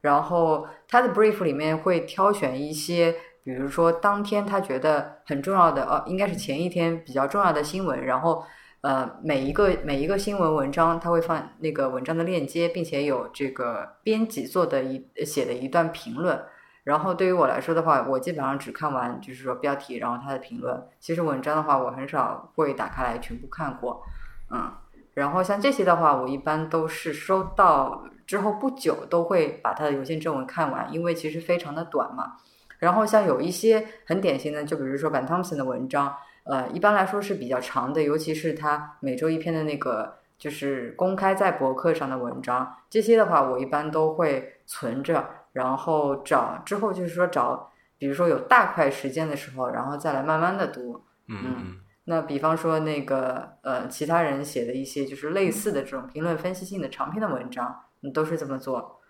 [0.00, 8.44] 然后他的 brief 里面会挑选一些，比如说当天他觉得很重要的，呃，应该是前一天比较重要的新闻，然后
[8.82, 16.40] 呃每一个每一个新闻文章他会放那个文章的链接，并且有这个编辑做的一写的一段评论。
[16.84, 20.82] 然后对于我来说的话，我基本上只看完就是说标题，然后他的评论。
[20.98, 24.02] 其实文章的话，我很少会打开来全部看过，
[24.50, 24.72] 嗯。
[25.12, 32.36] 然后像这些的话，我一般都是收到之后不久都会把他的邮件正文看完，因为其实非常的短嘛。
[32.78, 36.14] 然后像有一些很典型的，就比如说板 Thompson 的文章，
[36.44, 51.04] 呃，一般来说是比较长的，尤其是他每周一篇的那个就是公开在博客上的文章，这些的话我一般都会存着，然后找之后就是说找，比如说有大块时间的时候，然后再来慢慢的读。
[51.26, 59.00] 嗯嗯那比方说那个呃，其他人写的一些就是类似的这种评论分析性的长篇的文章，你都是这么做，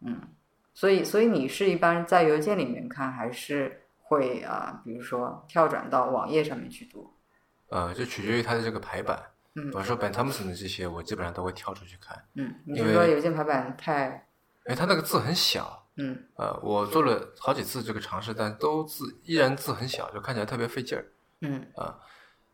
[0.00, 0.18] 嗯，
[0.72, 7.12] 所以所以你是一般在邮件里面看，还是会啊、比如说跳转到网页上面去读？
[7.68, 9.20] 呃，就取决于它的这个排版。
[9.54, 14.27] 嗯比如说 Ben Thompson 的这些，我基本上都会跳出去看，嗯，你因为是说邮件排版太
[14.68, 15.84] 因为它那个字很小。
[16.00, 21.04] 嗯呃，我做了好几次这个尝试，但都字依然字很小，就看起来特别费劲儿。
[21.40, 21.66] 嗯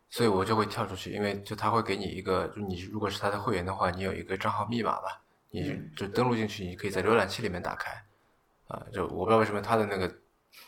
[0.09, 7.91] 所以我就会跳出去，因为就他会给你一个，就你如果是他的会员的话，你有一个账号密码吧，你嗯就就登录进去，你可以在浏览器里面打开，
[8.69, 10.15] 啊，就我不知道为什么他的那个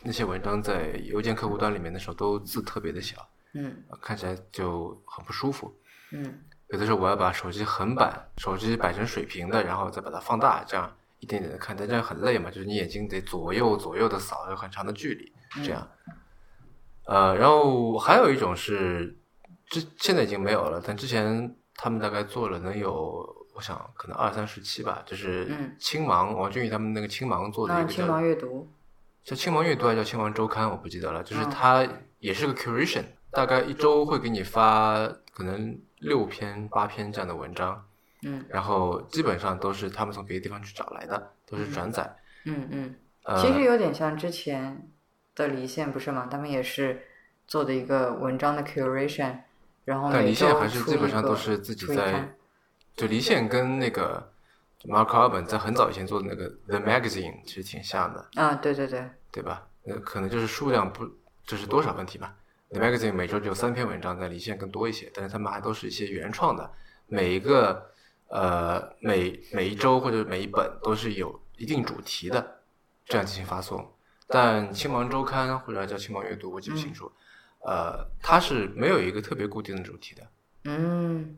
[0.02, 5.72] 那些文章在邮件客户端里面的时候都字特别的小，嗯啊看起来就很不舒服。
[6.10, 15.32] 嗯有的时候我要把手机横版，手机摆成水平的，然后再把它放大，这样一点点的看，但这样很累嘛，就是你眼睛得左右左右的扫，有很长的距离，
[15.64, 15.88] 这样。
[17.06, 19.16] 呃，然后还有一种是，
[19.66, 23.24] 之现在已经没有了，但之前他们大概做了能有，
[23.54, 28.68] 我想可能二三十期吧，就是嗯青芒王俊宇他们那个青芒做的一个叫青芒阅读，
[29.22, 31.22] 叫青芒阅读还是叫青芒周刊，我不记得了。
[31.22, 37.85] 就是嗯它也是个 curation，大概一周会给你发可能六篇八篇这样的文章，
[38.22, 42.16] 嗯然后基本上都是他们从别的地方去找来的，都是转载。
[42.44, 44.88] 嗯嗯，呃，其实有点像之前
[45.34, 46.28] 的离线不是吗？
[46.30, 47.02] 他们也是
[47.46, 49.38] 做的一个文章的 curation，
[49.84, 52.34] 然后但离线还是基本上都是自己在
[52.94, 54.32] 就离线跟那个
[54.84, 59.66] Mark Cuban 在很早以前做的那个 The Magazine 其实挺像的，啊，对对对，对吧？
[59.82, 61.04] 那，可能就是数量不，
[61.44, 62.34] 就是多少问题吧。
[62.70, 66.70] The Magazine 每周只有三篇文章，在离线更多一些，但是他们还都是一些原创的，
[67.06, 67.90] 每一个
[68.28, 72.58] 呃每每一周或者每一本都是有一定主题的，
[73.04, 73.92] 这样进行发送。
[74.28, 77.10] 但青芒周刊或者叫青芒阅读，我记不清楚，
[77.60, 80.22] 呃，它是没有一个特别固定的主题的。
[80.64, 81.36] 嗯，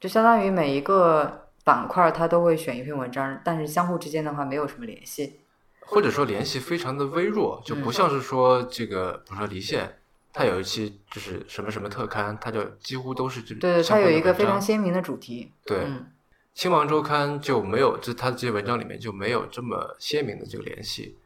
[0.00, 5.40] 就相当于每一个板块它都会选一篇文章，但是相互之间的话没有什么联系。
[5.80, 9.98] 或者说联系非常的微弱，就不像是说这个，比如说离线，
[10.32, 15.52] 它有一期就是什么什么特刊，它就几乎都是这对对，它有一个非常鲜明的主题。
[15.66, 15.84] 对。
[15.84, 16.06] 嗯
[16.54, 21.16] 青芒周刊就没有，这他的这些文章里面就没有这么鲜明的这个联系，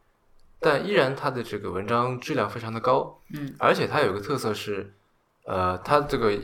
[0.61, 4.95] 但依然他的这个文章质量非常的高，嗯而且它有个特色是，
[5.45, 6.39] 呃，它这个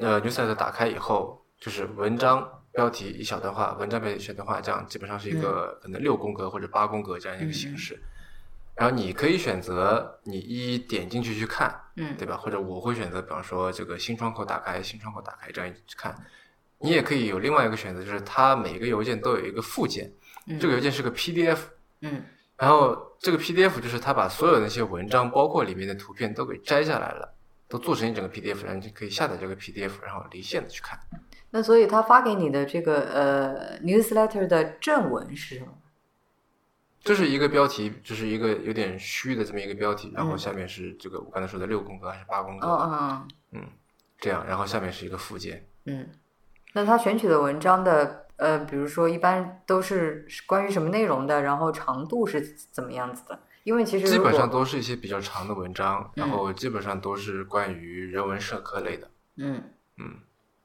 [0.00, 8.00] 呃 newsletter 打开以后，就是文章标题一小段话，文章标题一小段话，这样基本上是一个可能六宫格或者八宫格这样一个形式。
[8.74, 12.36] 然后你可以选择你一一点进去去看，嗯对吧？
[12.38, 16.16] 或者我会选择，比方说这个新窗口打开，新窗口打开这样去看。
[16.82, 20.12] 你也可以有另外一个选择，就是它每个邮件都有一个附件，
[20.46, 21.58] 嗯这个邮件是个 PDF，
[22.00, 22.22] 嗯
[22.56, 27.34] 然后这个 PDF 就是它把所有那些文章，包括里面的图片都给摘下来了，
[27.68, 30.98] 都做成一整个 PDF，然后你就可以下载这个 PDF，然后离线的去看。
[31.50, 35.72] 那所以他发给你的这个呃 newsletter 的正文是什么？
[37.02, 43.66] 就是一个标题，就是一个有点虚的这么一个标题，然后下面是这个我刚才说的六宫格还是八宫格，哦哦嗯，
[44.20, 45.66] 这样，然后下面是一个附件。
[45.86, 46.08] 嗯，
[46.72, 53.38] 那他选取的文章的呃，比如说一般都是关于什么内容的，然后长度是怎么样子的？
[53.64, 59.08] 因为其实基本上都是一些比较长的文章，然嗯后基本上都是关于人文社科类的。
[59.36, 59.62] 嗯
[59.98, 60.16] 嗯，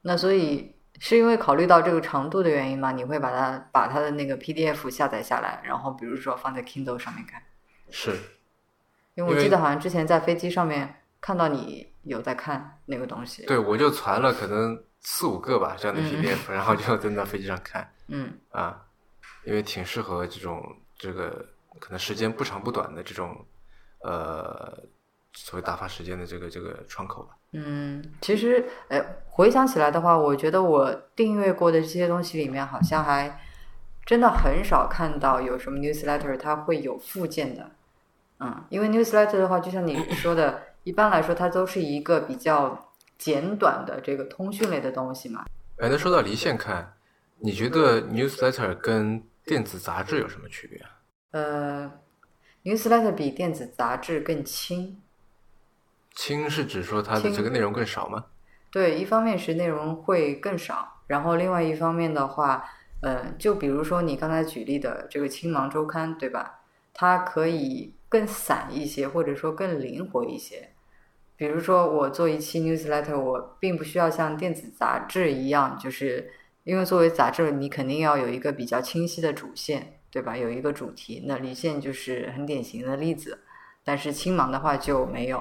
[0.02, 2.90] 那所以是因为考虑到这个长度的原因吗？
[2.90, 7.40] 你会把它把它的那个 PDF 下载下来，然后比如说放在 Kindle 上面看？
[7.90, 8.16] 是，
[9.14, 13.46] 因为我记得好像之前在飞机上面看到你有在看那个东西。
[13.46, 18.84] 对，我就传了可能四五个吧这样的嗯 PDF，、然后就在那飞机上看嗯啊，
[19.44, 20.62] 因为挺适合这种
[20.98, 21.46] 这个
[21.80, 23.34] 可能时间不长不短的这种
[24.02, 24.78] 呃
[25.32, 27.34] 所谓打发时间的这个这个窗口吧。
[27.52, 33.40] 嗯，其实哎，回想起来的话，我觉得我订阅过的这些东西里面，好像还
[34.04, 37.70] 真的很少看到有什么 newsletter 它会有附件的。
[38.40, 42.87] 嗯，因为 newsletter 的话，就像你说的，一般来说它都是一个比较
[43.18, 45.44] 简短的这个通讯类的东西嘛。
[45.78, 46.94] 哎，那说到离线看，
[47.38, 50.90] 你觉得 newsletter 跟电子杂志有什么区别啊？
[51.32, 51.92] 呃
[52.64, 55.00] ，newsletter 比电子杂志更轻。
[56.14, 58.24] 轻是指说它的这个内容更少吗？
[58.70, 62.68] 对，一方面是内容会更少，然后另外一方面的话，
[63.00, 66.60] 呃，就比如说你刚才举例的这个《青芒周刊》，对吧？
[66.92, 70.72] 它可以更散一些，或者说更灵活一些。
[71.38, 76.32] 比如说我做一期 newsletter，我并不需要像电子杂志一样，就是
[76.64, 80.36] 因为作为杂志，你肯定要有一个比较清晰的主线，对吧？
[80.36, 83.38] 有一个主题，那离线就是很典型的例子。
[83.84, 85.40] 但是青芒的话就没有，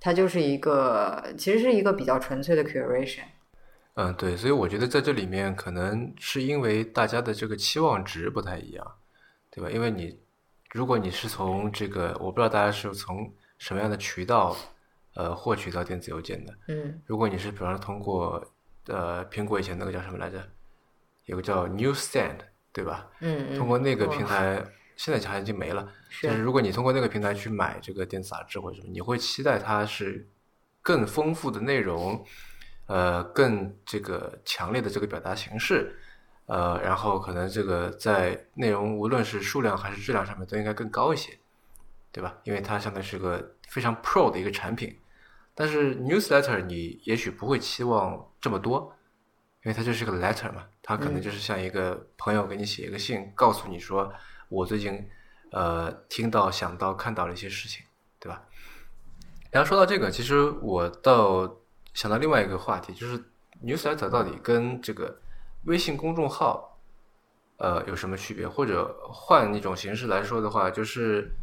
[0.00, 3.22] 它就是一个，其实是一个比较纯粹的 curation。
[3.94, 8.84] 嗯，对，所以我觉得在这里面可能是因为大家的这个期望值不太一样，
[9.50, 9.70] 对吧？
[9.70, 10.18] 因为你
[10.72, 14.54] 如果你是从这个，我不知道大家是从什么样的渠道
[15.16, 16.54] 呃获取到电子邮件的。
[16.68, 18.42] 嗯如果你是比方说通过
[18.86, 20.46] 呃苹果以前那个叫什么来着，
[21.24, 22.38] 有个叫 Newsstand，
[22.72, 23.08] 对吧？
[23.20, 25.82] 嗯嗯，通过那个平台，现在好像已经没了。
[26.22, 30.26] 就是是如果你通过那个平台去买这个电子杂志或者什么，你会期待它是
[30.82, 32.24] 更丰富的内容，
[32.86, 35.98] 呃，更这个强烈的这个表达形式，
[36.46, 41.36] 呃，然后可能这个在内容无论是数量还是质量上面都应该更高一些，
[42.12, 42.38] 对吧？
[42.44, 44.96] 因为它相当于是个非常 pro 的一个产品。
[45.58, 48.94] 但是 newsletter 你也许不会期望这么多，
[49.64, 54.12] 因为它就是个 letter 嘛，它可能嗯就是像一个朋友给你写一个信，告诉你说
[54.50, 55.08] 我最近
[55.52, 57.84] 呃听到、想到、看到了一些事情，
[58.20, 58.44] 对吧？
[59.50, 61.56] 然后说到这个，其实我倒
[61.94, 63.18] 想到另外一个话题，就是
[63.64, 65.18] newsletter 到底跟这个
[65.64, 66.78] 微信公众号
[67.56, 68.46] 呃有什么区别？
[68.46, 71.34] 或者换一种形式来说的话，就是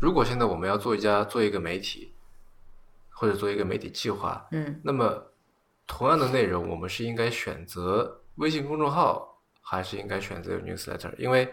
[0.00, 2.11] 如果现在我们要做一家做一个媒体，
[3.22, 5.30] 或者做一个媒体计划，嗯那么
[5.86, 11.14] 同样的内容，我们是应该选择微信公众号，还是应该选择 newsletter？
[11.16, 11.48] 因为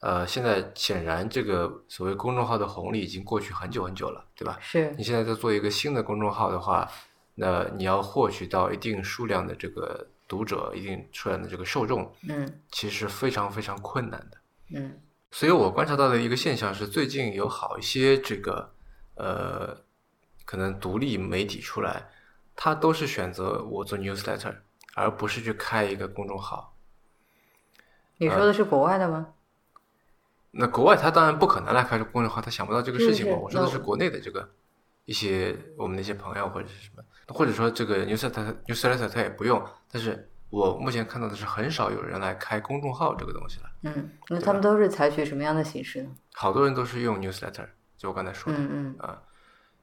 [0.00, 4.58] 呃，现在显然这个所谓公众号的红利已经过去很久很久了，对吧？
[4.60, 6.90] 是你现在在做一个新的公众号的话，
[7.36, 14.38] 那你要获取到一定数量的这个读者，一定数量的这个受众，嗯其实非常非常困难的。
[14.74, 18.68] 嗯所以我观察到的一个现象是，最近有好一些这个
[19.14, 19.76] 呃，
[20.48, 22.08] 可能独立媒体出来，
[22.56, 24.56] 他都是选择我做 newsletter，
[24.94, 26.74] 而不是去开一个公众号。
[28.16, 29.34] 你说的是国外的吗？
[30.52, 33.32] 那国外他当然不可能来开公众号，他想不到这个事情嘛。
[33.32, 34.48] 是是我说的是国内的这个
[35.04, 39.62] 一些我们的一些朋友或者是什么，或者说这个 newsletter newsletter 他也不用，
[39.92, 46.10] 但是我目前看到的是很少有人来开公众号这个东西了，嗯，那他们都是采取什么样的形式呢？
[46.32, 47.68] 好多人都是用 newsletter，
[47.98, 48.58] 就我刚才说的。
[48.58, 49.22] 嗯嗯啊，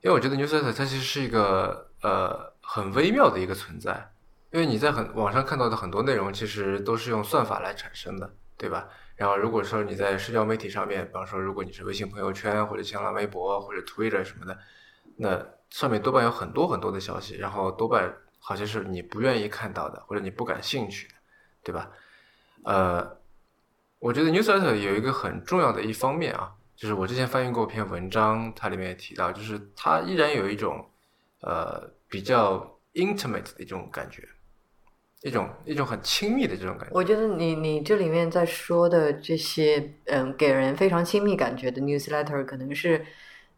[0.05, 4.11] 因为我觉得 newsletter 它其实是一个呃很微妙的一个存在，
[4.51, 8.87] 因为你在很网上看到的很多内容，其实都是用算法来产生的，对吧？
[9.15, 14.55] 然后如果说你在社交媒体上面，比方说如果你是微信朋友圈或者新浪微博或者 Twitter 什么的，
[15.17, 21.15] 那上面多半有很多很多的消息，然后多半好像是你不愿意看到的或者你不感兴趣的，
[21.63, 21.89] 对吧？
[22.63, 23.17] 呃，
[23.97, 30.85] 我觉得 newsletter 有一个很重要的一方面啊，就是我之前翻译过一篇文章，它里面也提到，就是它依然有一种
[31.41, 34.27] 呃比较 intimate 的一种感觉，
[35.21, 36.93] 一种一种很亲密的这种感觉。
[36.93, 43.05] 我觉得你你这里面在说的这些，嗯，给人非常亲密感觉的 newsletter，可能是，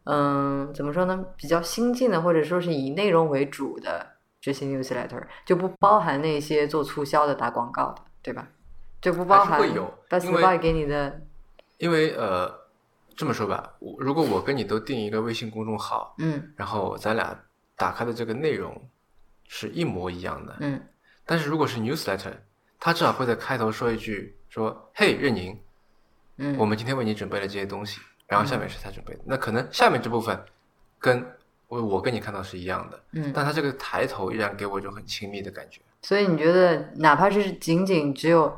[0.04, 1.24] 嗯，怎么说呢？
[1.36, 4.06] 比较新进的，或者说是以内容为主的
[4.40, 8.48] 这些 newsletter，就不包含那些做促销的、打广告的，对吧？
[9.00, 11.20] 就不包含会有 Best 因为 Buy 给你的，
[11.76, 12.52] 因为呃，
[13.18, 17.36] 这么说吧，我如果我跟你都定一个微信公众号，嗯然后咱俩
[17.76, 18.80] 打开的这个内容
[19.48, 20.80] 是一模一样的，嗯
[21.26, 22.32] 但是如果是 newsletter，
[22.78, 25.58] 他至少会在开头说一句说：“嘿，任宁，
[26.36, 30.40] 嗯，我们今天为你准备了这些东西。”然后下面是他准备的，那可能下面这部分
[31.00, 31.26] 跟
[31.66, 35.80] 我我跟你看到是一样的，嗯但他这个抬头依然给我一种很亲密的感觉。
[36.02, 38.56] 所以你觉得，哪怕是仅仅只有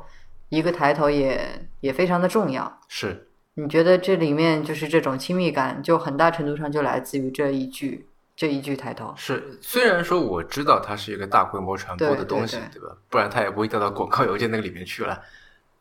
[0.49, 2.79] 一个抬头也，也非常的重要。
[2.87, 9.13] 是，你觉得这里面就是这种亲密感，就很大程度上就来自于这一句这一句抬头。
[9.17, 12.95] 是，虽然说我知道它是一个大规模传播的东西，对吧？
[13.09, 15.21] 不然它也不会掉到广告邮件那个里面去了。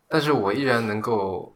[0.09, 1.55] 但是我依然能够，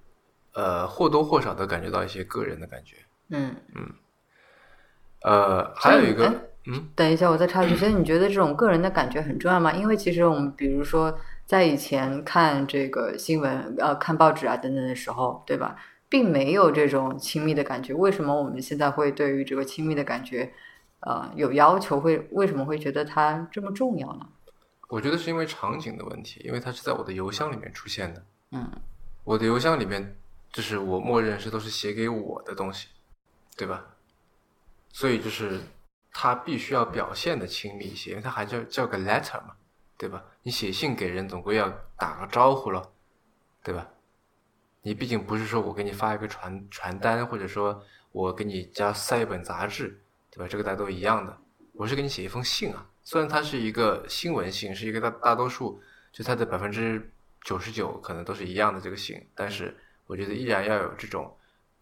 [0.52, 2.96] 呃，或多或少的感觉到一些个人的感觉。
[3.30, 3.90] 嗯嗯，
[5.22, 6.32] 呃，还有一个
[6.66, 9.72] 嗯，等一下，我再插一句，所以你觉得这种个人的感觉很重要吗？
[9.72, 15.74] 因为其实我们比如说在以前看这个新闻、呃看报纸啊等等的时候，对吧，
[16.14, 17.92] 并没有这种亲密的感觉。
[17.92, 20.48] 为什么我们现在会对于这个亲密的感觉，
[21.00, 21.98] 呃有要求？
[21.98, 24.28] 会为什么会觉得它这么重要呢？
[24.88, 28.24] 我觉得是因为场景的问题，因为它是在我的邮箱里面出现的。
[28.52, 28.70] 嗯
[29.24, 30.16] 我的邮箱里面，
[30.52, 32.86] 就是我默认是都是写给我的东西，
[33.56, 33.84] 对吧？
[34.92, 35.58] 所以就是
[36.12, 39.56] 它必须要表现的亲密一些，因为它还叫叫个 letter 嘛，
[39.98, 40.22] 对吧？
[40.44, 42.80] 你写信给人，总归要打个招呼了，
[43.64, 43.88] 对吧？
[44.86, 47.82] 你毕竟不是说我给你发一个传传单，或者说
[48.12, 49.98] 我给你加塞一本杂志，
[50.30, 50.46] 对吧？
[50.46, 51.34] 这个大家都一样的。
[51.72, 55.80] 我是给你写一封信啊，虽然它是一个新闻信，是一个大大多数
[56.12, 57.10] 就它的百分之
[57.46, 59.74] 九十九可能都是一样的这个信，但是
[60.06, 61.34] 我觉得依然要有这种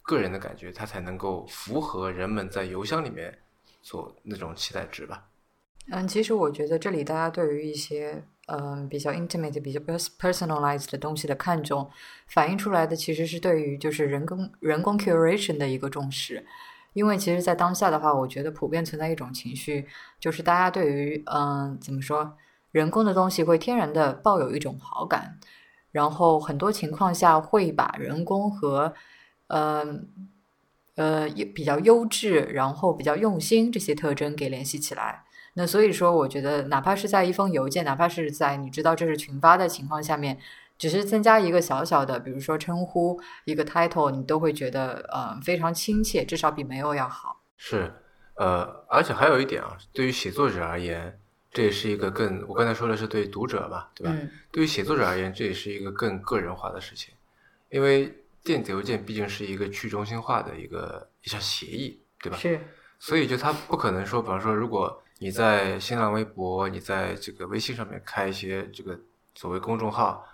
[0.02, 3.36] 个人的感觉，它才能够符合人们在邮箱里面
[3.82, 5.26] 所那种期待值吧。
[5.90, 11.88] 嗯，其实我觉得这里大家对于一些嗯比较 intimate、比较 personalized 的东西的看重，
[12.26, 16.44] 反映出来的其实是对于就是人工人工 curation 的一个重视。
[16.94, 19.86] 因为其实，在当下的话，我觉得普遍存在一种情绪，
[20.20, 22.36] 就是大家对于嗯怎么说
[22.70, 25.38] 人工的东西会天然的抱有一种好感，
[25.90, 28.92] 然后很多情况下会把人工和
[29.46, 30.06] 嗯
[30.96, 35.24] 呃比较优质，然后比较用心这些特征给联系起来。
[35.54, 40.38] 那所以说，我觉得哪怕是在一封邮件，哪怕是在你知道这是群发的情况下面，
[40.78, 47.42] 只是增加一个小小的，比如说称呼一个 title，你都会觉得呃非常亲切，至少比没有要好。
[47.56, 47.92] 是，
[48.36, 54.10] 呃，而且还有一点啊，对于写作者而言，这也是一个更我刚才说的是对读者吧，对吧？
[54.14, 57.14] 嗯对于写作者而言，这也是一个更个人化的事情，
[57.68, 62.38] 因为电子邮件毕竟是一个去中心化的一个一项协议，对吧？
[62.38, 62.58] 是
[62.98, 68.98] 所以就他不可能说，比方说，如果你在新浪微博、你在这个微信上面开一些这个
[69.36, 70.26] 所谓公众号，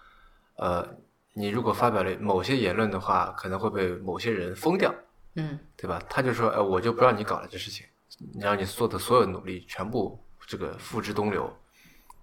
[0.56, 0.96] 呃，
[1.34, 4.94] 你如果发表了某些言论的话，可能会被某些人封掉，
[5.34, 6.02] 嗯对吧？
[6.08, 7.86] 他就说，呃，我就不让你搞了这事情，
[8.32, 11.54] 你让你做的所有努力全部这个付之东流。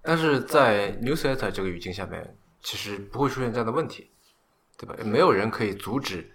[0.01, 4.09] 但是在 newsletter 这个语境下面，其实不会出现这样的问题，
[4.75, 4.95] 对吧？
[5.03, 6.31] 没有人可以阻止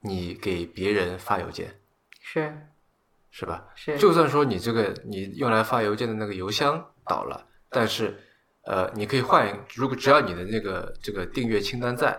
[0.00, 1.80] 你给别人发邮件，
[2.20, 2.66] 是
[3.30, 3.64] 是吧？
[3.74, 8.18] 是，就算说你这个你用来发邮件的那个邮箱倒了，但是
[8.64, 12.18] 呃，你可以换，如果只要你的那个这个订阅清单在，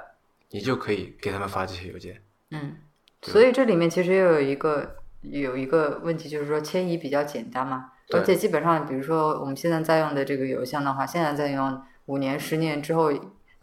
[0.50, 2.22] 你就可以给他们发这些邮件。
[2.52, 2.78] 嗯，
[3.22, 13.12] 所以这里面其实又有一个有一个问题，就是说迁移比较简单嘛，而且基本上，比如说我们现在在用的这个邮箱的话，现在在用五年、十年之后，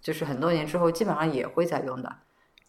[0.01, 2.17] 就是很多年之后，基本上也会在用的。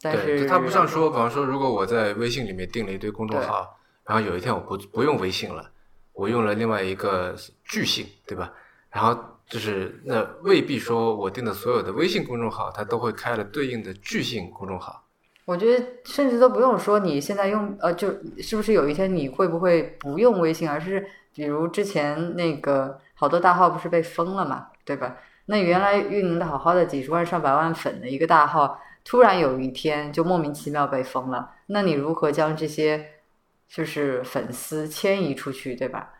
[0.01, 3.78] 但，是就它不像说，比方说，如果我在微信里面订了一堆公众号，
[4.09, 5.69] 然后有一天我不不用微信了，
[6.13, 8.51] 我用了另外一个巨信，对吧？
[8.89, 9.15] 然后
[9.47, 15.05] 就是那未必说我订的所有的微信公众号，它都会开了对应的巨信公众号。
[15.45, 21.05] 我觉得甚至都不用说你现在用呃，就是不是有一天你会不会不用微信，而是
[21.35, 25.17] 比如之前那个好多大号不是被封了嘛，对吧？
[25.45, 33.05] 那原来运营的好好的几十万上百万粉的一个大号，突然有一天就莫名其妙被封了，那你如何将这些
[33.69, 36.13] 就是粉丝迁移出去，对吧？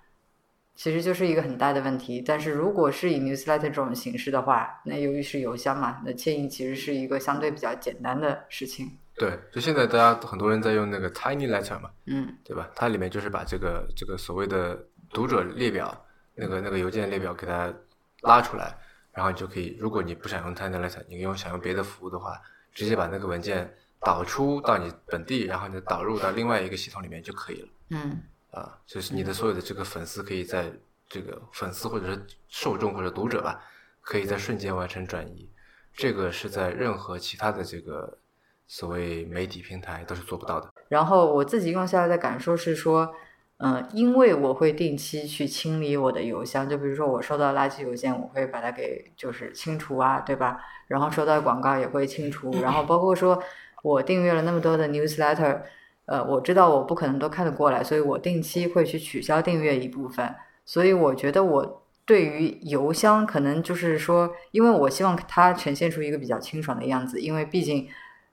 [0.75, 2.23] 其实就是一个很大的问题。
[2.25, 8.89] 但是如果是以 newsletter 这种形式的话，那由于是邮箱嘛，那迁移其实是一个相对比较简单的事情。
[9.15, 12.69] 对，就现在大家很多人在用那个 Tiny Letter 嘛，嗯对吧？
[12.75, 14.79] 它里面就是把这个这个所谓的
[15.09, 17.73] 读者列表，那个那个邮件列表给它
[18.21, 18.73] 拉出来，
[19.11, 22.39] 然后你就可以，如果你不想用 Tiny Letter，你用想用别的服务的话，
[22.71, 27.67] 直接把那个文件导出到你本地，然后你导入到另外一个系统里面就可以了。
[27.89, 28.21] 嗯
[28.51, 30.71] 啊，就是你的所有的这个粉丝可以在
[31.07, 33.61] 这个粉丝或者是受众或者读者吧，
[34.01, 35.47] 可以在瞬间完成转移，
[35.93, 38.17] 这个是在任何其他的这个
[38.67, 40.71] 所谓媒体平台都是做不到的。
[40.87, 43.13] 然后我自己用下来的感受是说，
[43.57, 50.59] 嗯、因为我会定期去清理我的邮箱，就比如说我收到垃圾邮件，我会把它给就是清除啊，对吧？
[50.87, 53.39] 然后收到广告也会清除，然后包括说
[53.83, 55.61] 我订阅了那么多的 newsletter，
[56.05, 60.35] 呃，我知道我不可能都看得过来，所以我定期会去取消订阅一部分。
[60.65, 67.87] 所以我觉得我对于邮箱可能就是说，因为我希望它呈现出一个比较清爽的样子，因为毕竟。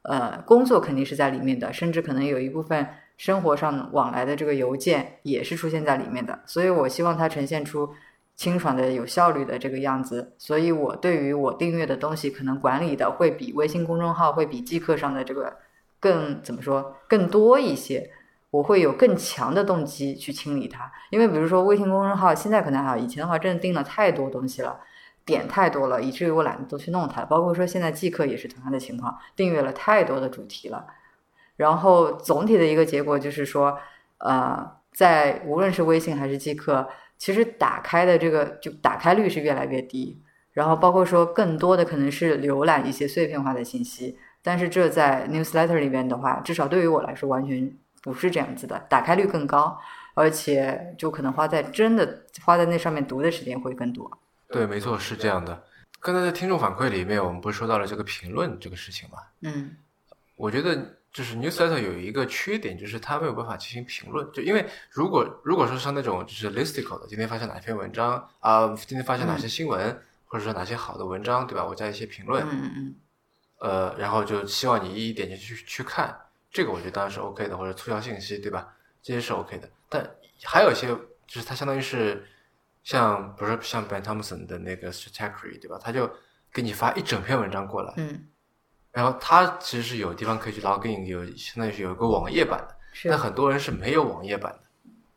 [0.08, 2.86] 呃，工作肯定是在里面的，甚至可能有一部分
[3.16, 7.90] 生活上往来的这个邮件也是出现在里面的，所以我希望它呈现出
[8.36, 10.34] 清爽的、有效率的这个样子。
[10.38, 15.56] 所以我对于我订阅的东西，可能管理的会比微信公众号会比即刻上的这个
[15.98, 18.12] 更怎么说更多一些。
[18.50, 24.78] 我会有更强的动机去清理它，因为比如说微信公众号现在可能还好，以前的话真的订了太多东西了。
[25.26, 27.22] 点太多了，以至于我懒得都去弄它。
[27.24, 30.86] 包括说现在即刻也是同样的情况，订阅了太多的主题了。
[31.56, 33.76] 然后总体的一个结果就是说，
[34.18, 36.88] 呃，在无论是微信还是即刻，
[37.18, 40.20] 其实打开的这个就打开率是越来越低。
[40.52, 49.78] 然后包括说更多的可能是浏览一些碎片化的信息，但是这在 newsletter 里面的话，至少对于我来说完全不是这样子的，打开率更高，
[50.14, 54.10] 而且就可能花在真的花在那上面读的时间会更多。
[54.48, 55.62] 对，没错，是这样的。
[56.00, 59.18] 刚才在听众反馈里面，我们不是说到了这个评论这个事情吗？
[59.42, 59.76] 嗯
[60.36, 64.30] 我觉得就是 newsletter 有一个缺点，就是它没有办法进行评论。
[64.32, 71.64] 就因为如果如果说像那种就是 listicle 的，今天发现哪篇文章啊、今天发现哪些新闻，或者说哪些好的文章，对吧？
[71.64, 72.94] 我加一些评论，嗯嗯嗯。
[73.60, 76.14] 呃，然后就希望你一一点进去去看，
[76.50, 78.68] 这个我觉得当然是 OK 的，或者促销信息，对吧？
[79.02, 79.70] 这些是 OK 的。
[79.88, 80.06] 但
[80.44, 80.88] 还有一些
[81.26, 82.26] 就是它相当于是
[82.84, 85.80] 像不是像 Ben Thompson 的那个 Strategy，对吧？
[85.82, 86.10] 他就
[86.52, 88.28] 给你发一整篇文章过来，嗯，
[88.96, 94.60] 然后它其实是有地方可以去 login，有相当于是有一个网页版的，是但很多人是没有网页版的，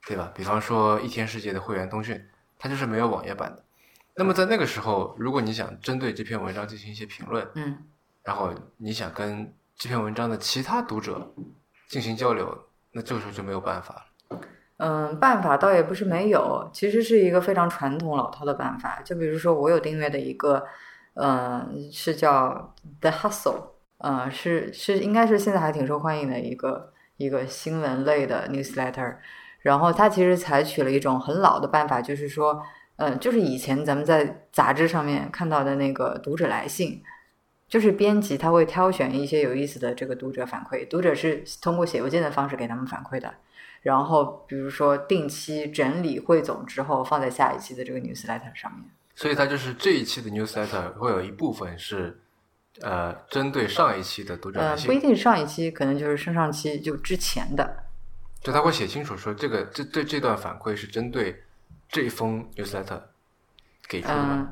[0.05, 0.29] 对吧？
[0.35, 2.21] 比方说一天世界的会员通讯，
[2.57, 3.63] 它就是没有网页版的。
[4.15, 7.77] 那么在那个时候，如果你想针对这篇文章进行一些评论，嗯
[8.21, 11.33] 然后你想跟这篇文章的其他读者
[11.87, 14.39] 进行交流，那这个时候就没有办法了。
[14.75, 19.01] 嗯，办法倒也不是没有，其实是一个非常传统老套的办法。
[19.05, 20.65] 就比如说，我有订阅的一个，
[21.13, 23.63] 嗯，是叫 The Hustle，
[23.97, 29.17] 呃，是是应该是现在还挺受欢迎的一个一个新闻类的 newsletter。
[29.61, 32.63] 然后它其实采取了一种很老的办法，就是说，
[32.95, 37.03] 嗯，就是以前咱们在杂志上面看到的那个读者来信，
[37.67, 43.33] 就是编辑他会挑选一些有意思的这个读者反馈，读者是通过写邮件的方式给他们反馈的。
[43.81, 48.85] 然后比如说定期整理汇总之后，放在下一期的这个 newsletter 上面。
[49.19, 52.17] 所以它就是这一期的 newsletter 会有一部分是，
[52.79, 57.83] 呃，针对上一期的读者来呃，不一定上一期，可能就是上上期就之前的。
[58.41, 61.43] 就他会写清楚说这个这对这段反馈是针对
[61.89, 63.01] 这一封 newsletter
[63.89, 64.47] 给出的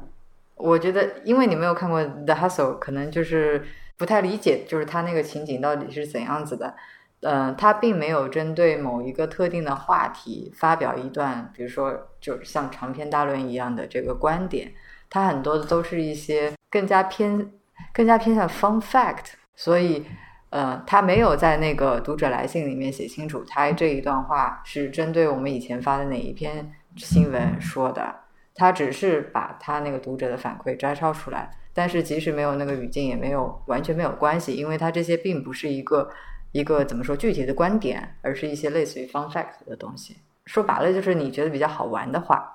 [0.55, 3.65] 我觉得因为你没有看过 The Hustle，可能就是
[3.95, 6.76] 不太理解，就是他那个情景到底是怎样子的。
[7.22, 14.72] 呃，他并没有针对某一个特定的话题发表一段，比如说就是像长篇大论一样的这个观点，
[15.09, 17.51] 他很多的都是一些更加偏
[17.91, 20.05] 更加偏向 fun fact，所以
[20.51, 28.15] 呃，他没有在那个读者来信里面写清楚，他这一段话是针对我们以前发的哪一篇新闻说的，
[28.53, 36.09] 他只是把他那个读者的反馈摘抄出来，但是即使没有那个语境，也没有完全没有关系，因为他这些并不是一个
[36.58, 40.18] 一个怎么说具体的观点，而是一些类似于 fun fact 的东西。
[40.47, 42.51] 说白了就是你觉得比较好玩的话，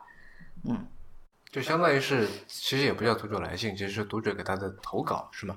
[0.64, 0.84] 嗯，
[1.52, 5.56] 就相当于是其实也不叫读者来信，其实是读者给他的投稿是吗？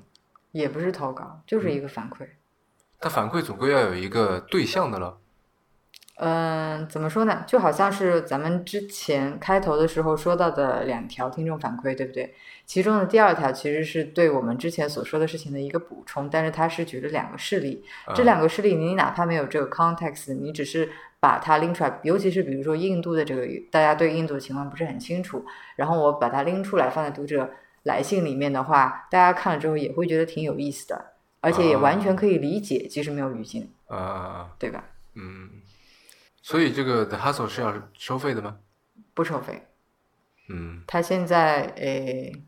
[0.51, 2.27] 也不是投稿，就是一个反馈。
[2.99, 5.17] 他反馈总归要有一个对象的了。
[6.17, 7.43] 嗯，怎么说呢？
[7.45, 12.33] 就好像是咱们之前开头的时候说到的两条听众反馈，对不对？
[12.65, 17.83] 其中的第二条其实是对我们之前所说的事情的一个补充，但是它是举了两个事例，
[18.15, 20.89] 这两个事例你哪怕没有这个 context，你只是
[21.19, 25.45] 把它拎出来，尤其是比如说印度的这个，大家对印度的情况不是很清楚，
[25.75, 27.51] 然后我把它拎出来放在读者
[27.83, 34.85] 来信里面的话，大家看了之后也会觉得挺有意思的，而且也完全可以理解，即使没有语境，啊，对吧？
[35.17, 35.49] 嗯，
[36.45, 38.57] 所以这个 The Hustle 是要收费的吗？
[39.15, 39.67] 不收费，
[40.47, 42.45] 嗯他现在诶，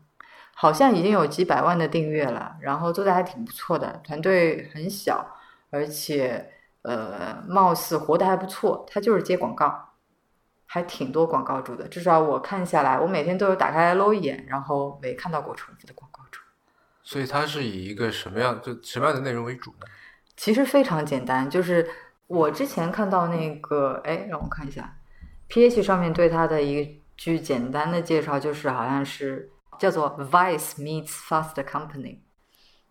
[0.54, 5.26] 好像已经有几百万的订阅了，然后做的还挺不错的，团队很小，
[5.70, 6.48] 而且
[6.82, 8.86] 呃，貌似活得还不错。
[8.88, 9.88] 他就是接广告，
[10.64, 16.40] 还挺多广告主的，至少我看下来，我每天都有打开来搂一眼，然后没看到过重复的广告主。
[17.02, 19.86] 所以它是以一个什么样就什么样的内容为主呢？
[20.36, 21.90] 其实非常简单，就是
[22.28, 24.96] 我之前看到那个，哎，让我看一下
[25.48, 32.18] ，PH 上面对它的一句简单的介绍，就是好像是叫做 Vice meets Fast Company，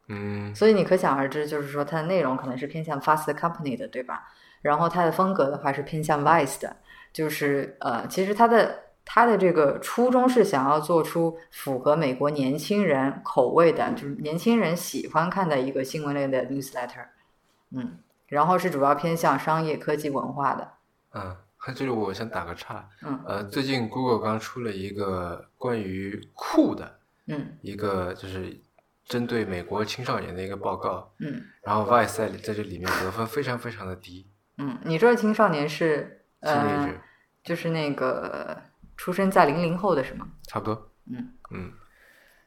[0.09, 4.27] 嗯所以你可想而知，就是说它的内容可能是偏向 Fast Company 的，对吧？
[4.61, 6.75] 然后它的风格的话是偏向 Vice 的，
[7.13, 8.75] 就是呃，其实它的
[9.05, 17.05] 它的这个初衷是想要做出符合美国年轻人口味的，就是年轻人喜欢看的一个新闻类的 newsletter，
[17.71, 20.71] 嗯，然后是主要偏向商业科技文化的，
[21.13, 21.35] 嗯，
[21.75, 28.57] 这里我先打个岔，嗯呃，最近 Google 刚出了一个关于酷的嗯一个就是
[29.05, 36.89] 针对美国青少年的一个报告，嗯然后 Vice 在在这里面得分非常非常的低嗯，你说的青少年是呃，
[37.43, 38.61] 就是那个
[38.95, 40.27] 出生在零零后的是吗？
[40.43, 41.71] 差不多，嗯嗯，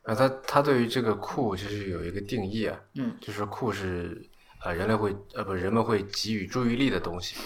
[0.02, 4.29] 然后他他对于这个酷其实有一个定义啊，嗯就是酷是
[4.62, 7.36] 呃人类会呃不人们会给予注意力的东西，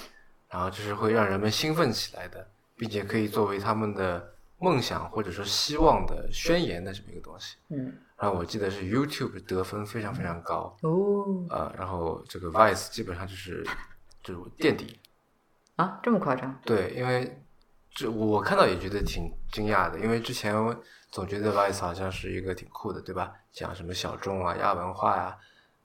[0.49, 2.47] 然后就是会让人们兴奋起来的，
[2.77, 7.57] 并且可以作为他们的梦想或者说希望的宣言的这么一个东西。
[7.69, 13.67] 嗯然后我记得是 YouTube 得分非常非常高哦啊、然后这个 Vice 基本上就是
[14.23, 14.99] 就是垫底。
[15.75, 16.57] 啊，这么夸张？
[16.65, 17.45] 对，因为
[17.93, 20.75] 这我看到也觉得挺惊讶的，因为之前我
[21.11, 23.33] 总觉得 Vice 好像是一个挺酷的，对吧？
[23.53, 25.37] 讲什么小众啊、亚文化呀、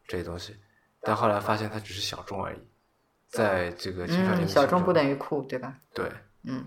[0.07, 0.55] 这些东西，
[1.01, 2.59] 但后来发现它只是小众而已，
[3.29, 5.77] 在这个青少年小众不等于酷，对吧？
[5.93, 6.11] 对，
[6.43, 6.65] 嗯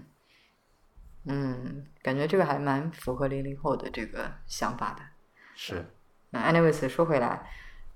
[1.24, 5.03] 嗯，感觉这个还蛮符合零零后的这个想法的。
[5.55, 5.85] 是
[6.30, 7.47] 那 anyways 说回来，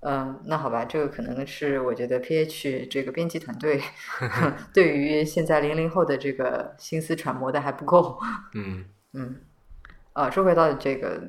[0.00, 3.82] 嗯、那好吧，这个可能是我觉得 PH 这个编辑团队
[4.72, 8.20] 对于现在零零后的这个心思揣摩的还不够。
[8.54, 8.84] 嗯
[9.14, 9.40] 嗯，
[10.12, 11.22] 啊， 说回到这个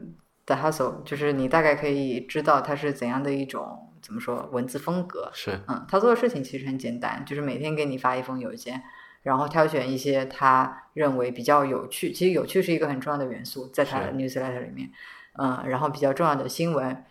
[0.45, 5.29] The Hustle，就是你大概可以知道它是怎样的一种怎么说文字风格。
[5.33, 8.81] 是嗯，他做的事情其实很简单，就是每天给你发一封邮件，
[9.23, 14.89] 然后挑选一些他认为比较有趣，其实有趣是一个很重要的元素，在他的 newsletter 里面，
[15.37, 17.03] 嗯，然后比较重要的新闻，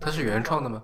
[0.00, 0.82] 它是原创的吗？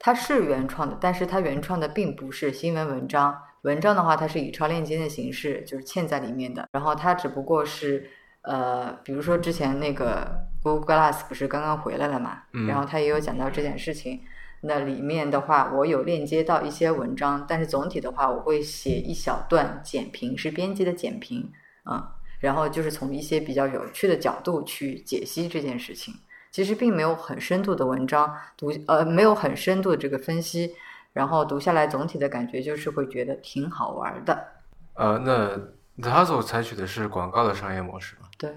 [0.00, 8.10] 它是原创的，但是它原创的并不是新闻文章，文章的话它是以超链接的形式就是嵌在里面的，然后它只不过是
[8.42, 14.22] 呃，比如说之前那个 Google Glass 不是刚刚回来了嘛，嗯然后他也有讲到这件事情。
[14.62, 21.52] 那里面的话，我有链接到一些文章，但是总体的话，我会写一小段简评，是编辑的简评，
[21.90, 22.04] 嗯，
[22.40, 26.14] 然后就是从一些比较有趣的角度去解析这件事情。
[26.50, 30.74] 其实并没有很深度的文章读，呃，没有很深度的这个分析，
[31.12, 34.48] 然后读下来总体的感觉就是会觉得挺好玩的。
[34.94, 35.56] 呃，那
[36.02, 38.28] The Hustle 采取的是广告的商业模式吗？
[38.38, 38.50] 对，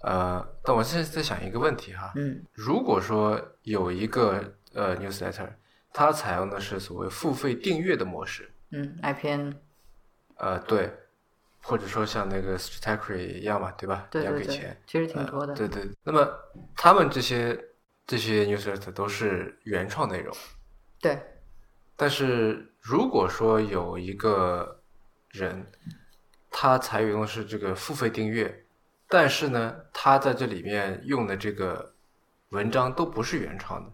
[0.00, 5.48] 呃，但我现在在想一个问题哈，嗯如果说有一个呃 newsletter，
[5.92, 9.54] 它采用的是所谓付费订阅的模式，嗯，IPN，
[10.36, 10.92] 呃，对，
[11.62, 14.06] 或者说像那个 Stackry 一样嘛，对吧？
[14.10, 15.52] 对对对要给钱，，其实挺多的。
[15.52, 16.28] 呃对对，那么
[16.76, 17.58] 他们这些
[18.06, 20.36] 这些 newsletter 都是原创内容，
[21.00, 21.18] 对，
[21.96, 24.80] 但是如果说有一个
[25.30, 25.64] 人，
[26.50, 28.64] 他采用的是这个付费订阅，
[29.08, 31.94] 但是呢，他在这里面用的这个
[32.50, 33.92] 文章都不是原创的，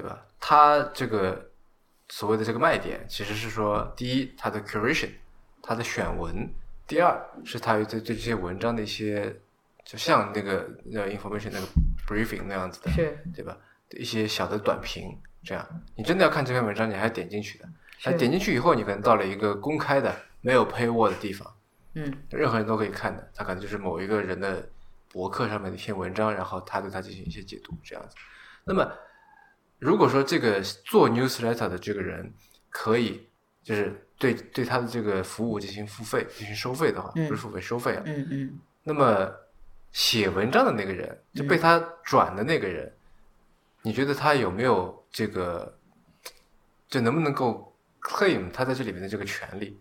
[0.00, 0.24] 对吧？
[0.38, 1.50] 他这个
[2.08, 5.10] 所谓的这个卖点，其实是说，第一，它的 curation，
[5.60, 6.46] 它的选文；
[6.86, 9.34] 第二，是它对对这些文章的一些，
[9.84, 11.66] 就像那个呃 information 那个
[12.06, 13.56] briefing 那样子的，是对吧？
[13.90, 17.68] 一些小的短评，这样你真的要看这篇文章，你还点进去的。
[17.98, 21.52] 是那点进去以后，你可能到了一个公开的、没有 paywall 的地方，
[21.94, 23.28] 嗯任何人都可以看的。
[23.34, 24.68] 它可能就是某一个人的
[25.10, 28.14] 博客上面的一篇文章，然后他对它进行一些解读，这样子。
[28.64, 28.88] 那么，
[29.78, 32.32] 如果说这个做 newsletter 的这个人
[32.68, 33.28] 可以
[33.62, 38.02] 就是对对他的这个服务进行付费、进行收费的话，嗯不是付费收费啊。
[38.06, 39.30] 嗯嗯那么
[39.92, 42.92] 写文章的那个人，就被他转的那个人，
[43.82, 45.78] 你觉得他有没有这个，
[46.88, 49.78] 就能不能够 claim 他在这里面的这个权利？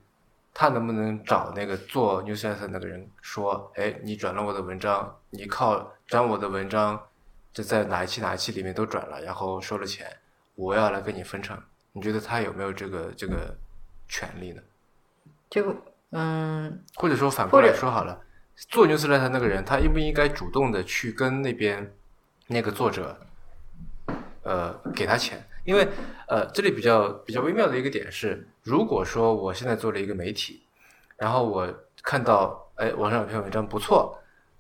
[0.54, 7.00] 他能不能找那个做 newsletter 那个人说，哎，你转了我的文章，你靠转我的文章，
[7.58, 10.06] 就在哪一期哪一期里面都转了，然后收了钱，
[10.54, 11.60] 我要来跟你分成？
[11.92, 13.58] 你觉得他有没有这个这个
[14.08, 14.62] 权利呢？
[15.50, 15.76] 这个
[16.12, 18.22] 嗯或者说反过来说好了，
[18.70, 21.92] 做 newsletter 那个人，他应不应该主动的去跟那边
[22.46, 23.18] 那个作者，
[24.44, 25.44] 呃，给他钱？
[25.64, 25.88] 因为
[26.28, 30.62] 呃，这里比较比较微妙的一个点是，如果说我现在做了一个媒体，
[31.16, 34.16] 然后我看到哎网上有篇文章不错，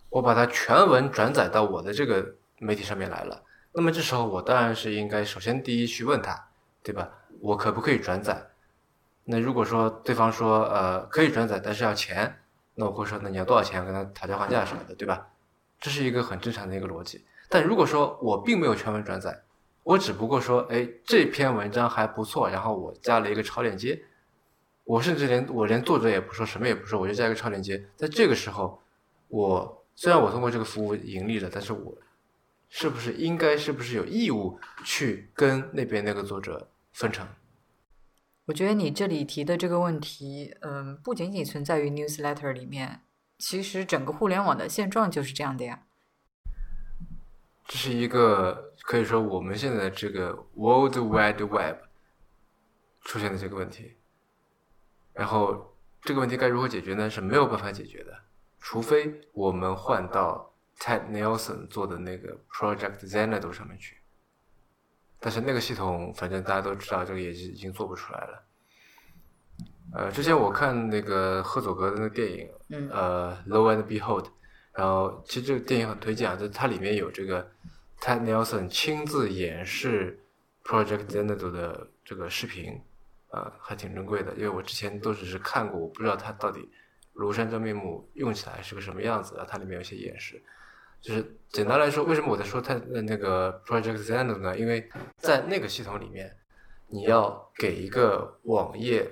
[0.09, 3.43] 我把它全文转载到我的这个媒体上面来了，
[3.73, 6.47] 那么这时候我当然是应该首先第一去问他，
[6.83, 7.09] 对吧？
[7.39, 8.47] 我可不可以转载？
[9.25, 12.39] 那如果说对方说呃可以转载，但是要钱，
[12.75, 13.83] 那我会说那你要多少钱？
[13.85, 15.27] 跟他讨价还价什么的，对吧？
[15.79, 17.25] 这是一个很正常的一个逻辑。
[17.49, 19.43] 但如果说我并没有全文转载，
[19.83, 24.01] 我只不过说，哎，这篇文章还不错，然后我加了一个超链接，
[24.83, 27.85] 我甚至连我连作者也不说，什么也不说，我就加一个超链接。
[27.95, 28.81] 在这个时候，
[29.27, 31.95] 我虽然我通过这个服务盈利了，但是我
[32.69, 37.27] 是不是应该是不是有义务去跟那边那个作者分成？
[38.45, 43.01] 我觉得你这里提的这个问题，嗯，不仅仅存在于 newsletter 里面，
[43.37, 45.83] 其实整个互联网的现状就是这样的呀。
[47.65, 51.77] 这是一个可以说我们现在这个 World Wide Web
[53.01, 53.95] 出现的这个问题，
[55.11, 57.09] 然后这个问题该如何解决呢？
[57.09, 58.17] 是没有办法解决的，
[58.61, 63.97] 除非我们换到 Ted Nelson 做的那个 Project Xanadu 上面去。
[65.19, 68.43] 但是那个系统，反正大家都知道，这个也是已经做不出来了。
[69.93, 74.23] 呃，之前我看那个赫佐格的那个电影，嗯呃，《Low and Behold》，
[74.73, 77.49] 然后其实这个电影很推荐啊，就它里面有这个
[77.99, 80.19] Ted Nelson 亲自演示
[80.63, 82.79] Project Xanadu 的这个视频，
[83.31, 86.69] 呃，还挺珍贵的，因为我之前都只是看过，我不知道它到底
[87.15, 90.39] 庐山真面目用起来是个什么样子啊，它里面有些演示。
[91.07, 94.57] 就是简单来说，为什么我在说它的那个 Project Xanadu 呢？
[94.57, 96.35] 因为在那个系统里面，
[96.87, 99.09] 你要给一个网页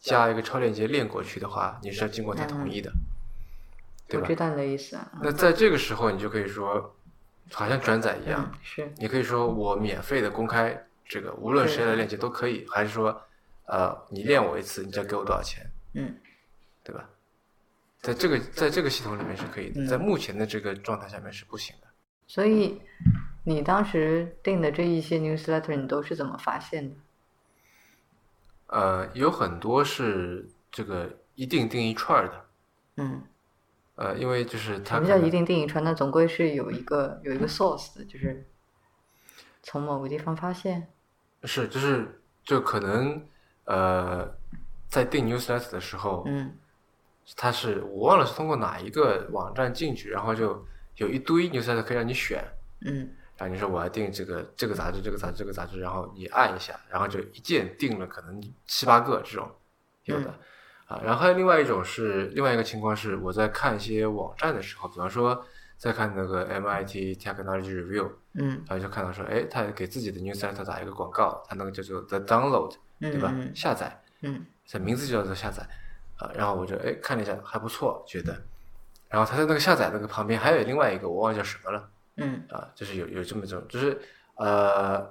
[0.00, 2.90] 加一个超链接链过去的话，你是要经过他同意的，
[4.08, 4.34] 对吧我知？
[4.34, 5.12] 道你的意思啊。
[5.22, 6.96] 那在这个时候，你就可以说，
[7.52, 10.76] 好像转载一样，嗯，是你可以说我免费的公开
[11.06, 13.22] 这个，无论谁来链接都可以，还是说，
[13.66, 15.64] 呃，你练我一次，你再给我多少钱，
[15.94, 16.16] 嗯
[16.82, 17.08] 对吧？
[18.00, 21.88] 在这个在这个系统里面是可以的，嗯在目前的这个状态下面是不行的。
[22.26, 22.80] 所以
[23.44, 26.96] 你当时定的这一些 newsletter，你都是怎么发现的？
[28.68, 32.44] 呃，有很多是这个一定定一串儿的，
[32.98, 33.22] 嗯，
[33.94, 35.82] 呃，因为就是什它什么叫一定定一串？
[35.82, 38.46] 那总归是有一个有一个 source 的，就是
[39.62, 40.86] 从某个地方发现。
[41.44, 43.26] 是就是就可能
[43.64, 44.30] 呃，
[44.88, 46.54] 在订 newsletter 的时候，嗯
[47.36, 50.66] 它是我忘了是通过哪一个网站进去，然后就
[50.96, 52.42] 有一堆 newsletter 可以让你选，
[52.82, 59.48] 嗯然后你说我要订这个这个杂志这个杂志这个杂志，然后你按一下，然后就一键订了可能七八个这种
[60.04, 60.34] 有的。
[60.86, 65.44] 啊，然后还有另外一种是另外一个情况是我在看一些网站的时候，比方说
[65.76, 73.30] 在看那个 MIT Technology Review，嗯然后就看到说，哎，他给自己的 newsletter 打一个广告，他那个叫做 The Download，对吧？
[73.34, 75.62] 嗯下载，嗯这名字就叫做下载，
[76.18, 78.36] 啊，然后我就哎看了一下还不错，觉得，
[79.08, 83.98] 然后他在那个下载那个旁边还有另外一个我忘记叫什么了，嗯啊，就是有有这么种，就是
[84.34, 85.08] 呃，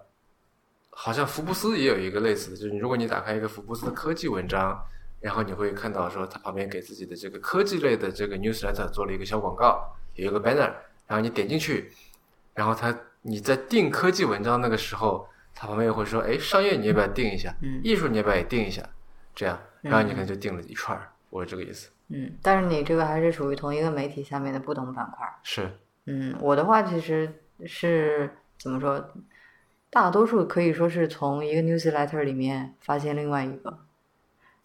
[0.90, 4.80] 好像福布斯也有一个类似的，就是如果你打开一个福布斯的科技文章，
[5.22, 10.72] 然后你会看到说它旁边给自己的这个科技类的这个 newsletter 做了一个小广告，有一个 banner，
[11.08, 11.92] 然后你点进去，
[12.54, 17.56] 然后它你在定科技文章那个时候，它旁边又会说，哎，商业你要不要定一下？
[17.62, 18.88] 嗯艺术你要不要也定一下？
[19.34, 21.90] 这样，然后你可能嗯就订了一串儿，我是这个意思。
[22.10, 25.28] 嗯，但是你这个还是属于同一个媒体下面的不同板块。
[25.44, 25.70] 是，
[26.06, 29.10] 嗯，我的话其实是怎么说？
[29.90, 33.80] 大多数可以说是从一个 newsletter 里面发现另外一个。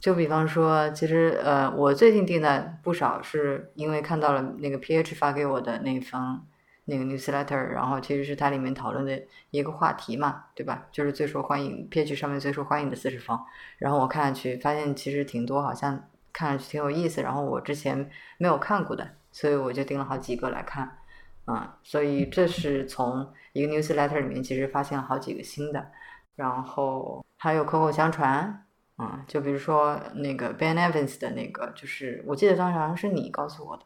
[0.01, 6.45] 就比方说，其实呃，我最近订的不少是因为看到了那个 PH 发给我的那封
[6.85, 10.87] 那个 newsletter，然后其实是它里面讨论的一个话题嘛，对吧？
[10.91, 13.45] 就是最受欢迎 PH 上面最受欢迎的四十方。
[13.79, 20.99] 然后我看上去发现其实挺多，好像看上去挺有意思，然后我之前没有看过的，所以我就订了好几个来看。
[21.47, 25.91] 嗯，所以这是从一个 newsletter 里面其实发现了好几个新的，
[26.37, 28.65] 然后还有口口相传，
[28.99, 33.83] 嗯，就比如说那个 Ben Evans 的那个，就是我记得当时好像是你告诉我的，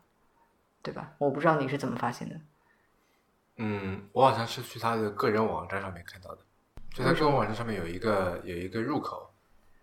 [0.83, 1.15] 对吧？
[1.19, 2.39] 我不知道你是怎么发现的。
[3.59, 6.39] 嗯，我好像是去他的个人网站上面看到的，
[6.93, 9.31] 就他个人网站上面有一个有一个入口，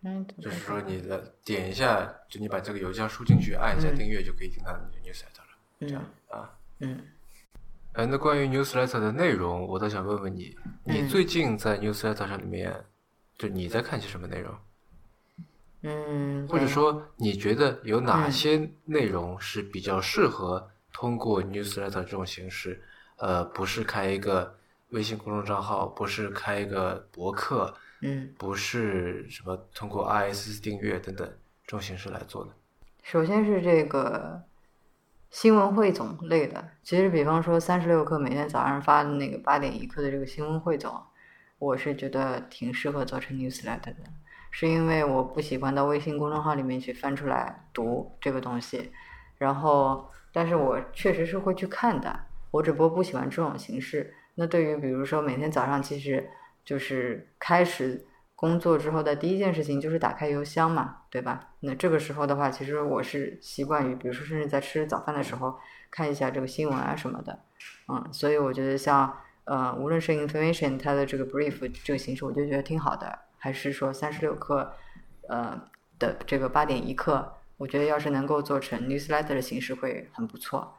[0.03, 5.57] 嗯，就是说你的点一下，就你把这个邮箱输进去，按一下嗯订阅就可以听到你的 newsletter 了。
[5.79, 6.49] 这样嗯啊，
[6.79, 7.01] 嗯
[7.93, 12.73] 呃，那关于 newsletter 的内容，我倒想问问你，你嗯最近在 newsletter 上里面，
[13.37, 14.55] 就你在看些什么内容？
[15.81, 22.81] 嗯，或者说，你觉得有哪嗯些内容是比较适合通过 newsletter 这种形式？
[23.17, 24.55] 呃，不是开一个
[24.89, 31.27] 微信公众账号，不是开一个博客，嗯，不是什么通过 RSS 订阅等等
[31.65, 32.51] 这种形式来做的。
[33.01, 34.41] 首先是这个
[35.29, 41.01] 新闻汇总类的，其实比方说三十六氪每天早上发的那个八点一刻的这个新闻汇总，
[41.59, 44.03] 我是觉得挺适合做成 newsletter 的，
[44.51, 48.91] 是因为我不喜欢到微信公众号里面去翻出来读这个东西，
[49.37, 52.19] 然后但是我确实是会去看的，
[52.53, 54.13] 我只不过不喜欢这种形式。
[54.35, 56.29] 那对于比如说每天早上其实
[56.63, 61.49] 就是开始工作之后的第一件事情就是打开邮箱嘛，对吧？
[61.61, 65.57] 那这个时候的话，其实我是习惯于，比如说甚至在吃早饭的时候
[65.89, 67.39] 看一下这个新闻啊什么的，
[67.87, 74.67] 嗯，所以我觉得像呃，无论是 information 它的这个 brief 这个形式，我就觉得挺好的，还是说三十六氪
[75.29, 75.61] 呃
[75.99, 80.75] 的这个八点一刻，我觉得要是能够做成 newsletter 的形式会很不错。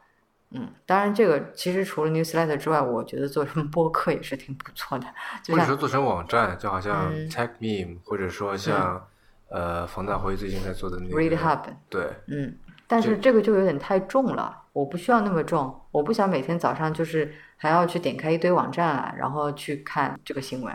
[0.57, 5.05] 嗯，当然，这个其实除了 newsletter 之外，我觉得做成播客也是挺不错的。
[5.49, 9.05] 或者说做成网站，就好像嗯 Tech Meme，、或者说像、
[9.49, 20.73] 呃冯大辉最近在做的那个 Read Hub，对，嗯，但是这个就有点太重了，我不需要那么重，我不想每天早上就是还要去点开一堆网站啊，然后去看这个新闻。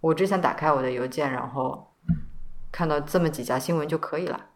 [0.00, 1.92] 我只想打开我的邮件，然后
[2.72, 4.46] 看到这么几家新闻就可以了。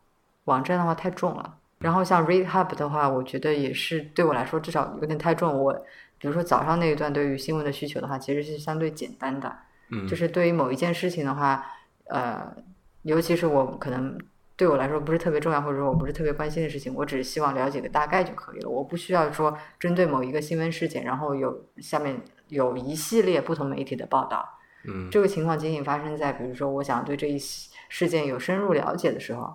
[0.44, 1.58] 网站的话太重了。
[1.84, 5.54] 然后像 Read Hub 的话，我觉得也是对我来说至少有点太重。
[5.62, 5.70] 我
[6.18, 9.54] 比如说早上那一段对于新闻的需求的话，其实是相对简单的。
[9.90, 11.62] 嗯，就是对于某一件事情的话，
[12.06, 12.56] 呃，
[13.02, 14.18] 尤其是我可能
[14.56, 18.70] 对我来说不是特别重要，或者说我不是特别关心的事情，我只是希望了解个大概就可以了。
[18.70, 22.18] 我不需要说针对某一个新闻事件，然后有下面
[22.48, 24.48] 有一系列不同媒体的报道。
[24.86, 29.54] 嗯这个情况仅仅发生在比如说我想对这一事件有深入了解的时候，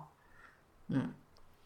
[0.90, 1.10] 嗯，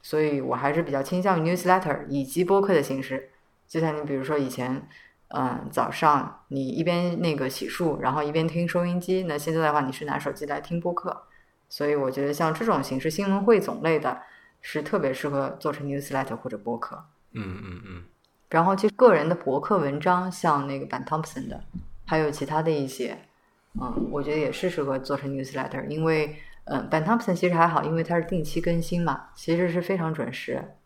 [0.05, 3.31] 所以我还是比较倾向于 newsletter 以及播客的形式。
[3.67, 4.87] 就像你比如说以前，
[5.29, 11.23] 嗯，早上你一边那个洗漱，然后一边听收音机，那现在的话你是拿手机来听播客，
[11.71, 14.21] 所以我觉得像这种形式新闻汇总类的，
[14.61, 17.03] 是特别适合做成 newsletter 或者播客。
[17.33, 18.03] 嗯嗯嗯
[18.51, 21.65] 然后其实个人的博客文章，像那个版 Thompson 的，
[22.05, 23.17] 还有其他的一些，
[23.81, 30.77] 嗯，我觉得也是适合做成 newsletter，因为嗯，版 Thompson 其实还好，因为它是定期更新嘛，其实是非常准时。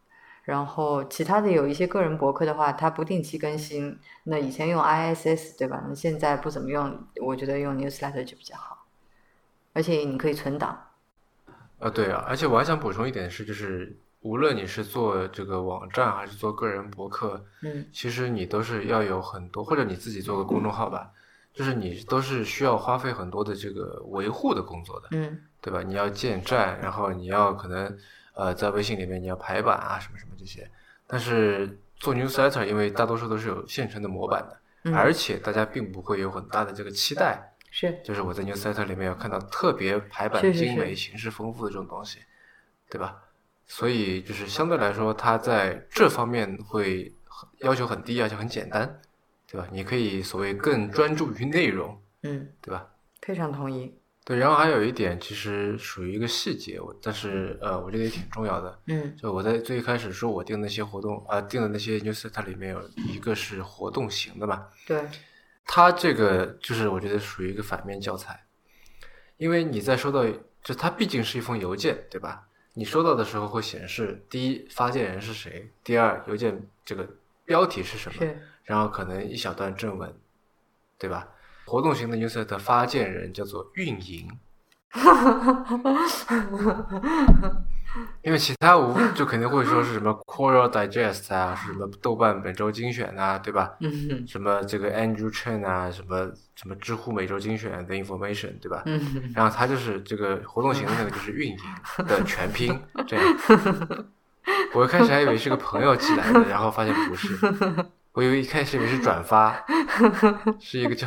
[0.44, 5.84] 然后其他的有一些个人博客的话，它不定期更新，那以前用 ISS 对吧？
[5.86, 8.86] 那现在不怎么用，我觉得用 newsletter 就比较好，
[9.74, 10.86] 而且你可以存档。
[11.78, 21.12] 啊对啊，而且我还想补充一点是，就是无论你是做这个网站还是做个人博客，嗯其实你都是要有很多，或者你自己做个公众号吧，
[21.52, 25.82] 就是你都是需要花费很多的这个维护的工作的，嗯对吧？
[25.82, 27.98] 你要建站，然后你要可能
[28.34, 30.70] 呃在微信里面你要排版啊什么什么这些，
[31.06, 42.20] 但是做 newsletter，因为大多数都是有现成的模板的，嗯，而且大家并不会有很大的这个期待，是就是我在 newsletter 里面要看到特别排版精美、形式丰富的这种东西，
[42.88, 43.16] 对吧？
[43.66, 49.00] 所以就是相对来说，它在这方面会很要求很低，而且很简单，
[49.46, 49.66] 对吧？
[49.70, 52.88] 你可以所谓更专注于内容，嗯，对吧？
[53.20, 53.94] 非常同意。
[54.28, 58.78] 对，然后还有一点，其实属于一个细节，我但是呃，我觉得也挺重要的。
[58.84, 65.02] 嗯就我在最一开始说我定的那些活动啊、定的那些 newsletter 里面有一个是活动型的嘛，对，
[65.64, 68.44] 它这个就是我觉得属于一个反面教材，
[69.38, 70.22] 因为你在收到，
[70.62, 72.46] 就它毕竟是一封邮件，对吧？
[72.74, 77.08] 你收到的时候会显示，第一发件人是谁，第二邮件这个
[77.46, 78.26] 标题是什么，
[78.64, 80.14] 然后可能一小段正文，
[80.98, 81.26] 对吧？
[81.68, 84.26] 活动型的 newsletter 发件人叫做运营，
[88.22, 93.72] 因为其他无就肯定会说是什么 Quora Digest 啊，是什么豆瓣本周精选啊，对吧？
[93.80, 98.82] 嗯什么这个 Andrew Chen 啊，什么什么知乎每周精选的 information，对吧？
[98.86, 101.56] 嗯然后他就是这个活动型的那个就是运营
[102.06, 103.24] 的全拼， 这样。
[104.72, 107.36] 我一开始还以为是个朋友寄来的，然后发现不是，
[108.18, 109.64] 我以为一开始以为是转发，
[110.58, 111.06] 是一个叫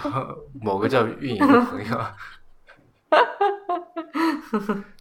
[0.53, 2.01] 某个叫运营的朋友。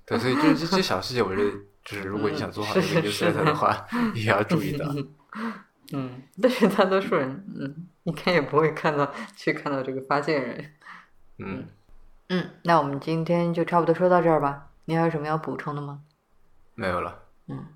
[0.05, 1.49] 对，所以就是这些小细节，我觉得
[1.85, 4.93] 就是如果你想做好一个是是 newsletter 的话，也要注意到。
[5.95, 10.73] 嗯，但是大多数人，嗯，应该也不会看到去看到这个发件人。
[11.39, 11.65] 嗯，
[12.31, 14.67] 嗯，那我们今天就差不多说到这儿吧。
[14.87, 16.01] 您还有什么要补充的吗？
[16.75, 17.21] 没有了。
[17.47, 17.67] 嗯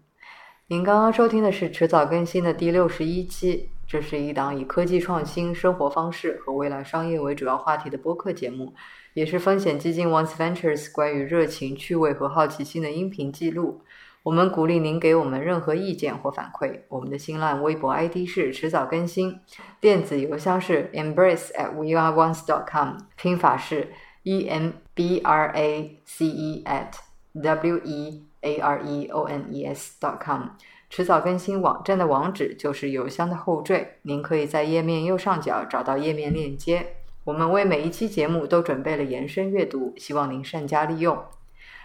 [0.68, 8.74] 您刚刚收听的是迟早更新的第六十一期，这是一档以科技创新、生活方式和未来商业为主要话题的播客节目，
[9.12, 13.82] 也是风险基金 Once Ventures 关于热情、趣味和好奇心的音频记录。
[14.22, 16.80] 我们鼓励您给我们任何意见或反馈。
[16.88, 19.38] 我们的新浪微博 ID 是迟早更新，
[19.80, 26.94] 电子邮箱是 embrace at weareones.com，拼法是 e m b r a c e at
[27.32, 30.48] w e a r e o n e s dot com。
[30.94, 36.94] 迟早更新网站的网址就是邮箱的后缀，您可以在页面右上角找到页面链接。
[37.24, 41.20] 我们为每一期节目都准备了延伸阅读，希望您善加利用。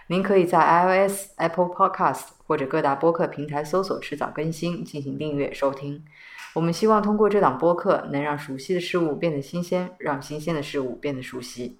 [0.09, 6.05] 您可以在 iOS、Apple Podcast 或者各大播客平台搜索“迟早更新”进行订阅收听。
[6.53, 11.79] 我们希望通过这档播客，能让熟悉的事物变得新鲜，让新鲜的事物变得熟悉。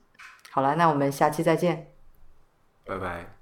[0.50, 1.92] 好了，那我们下期再见。
[2.84, 3.39] 拜拜。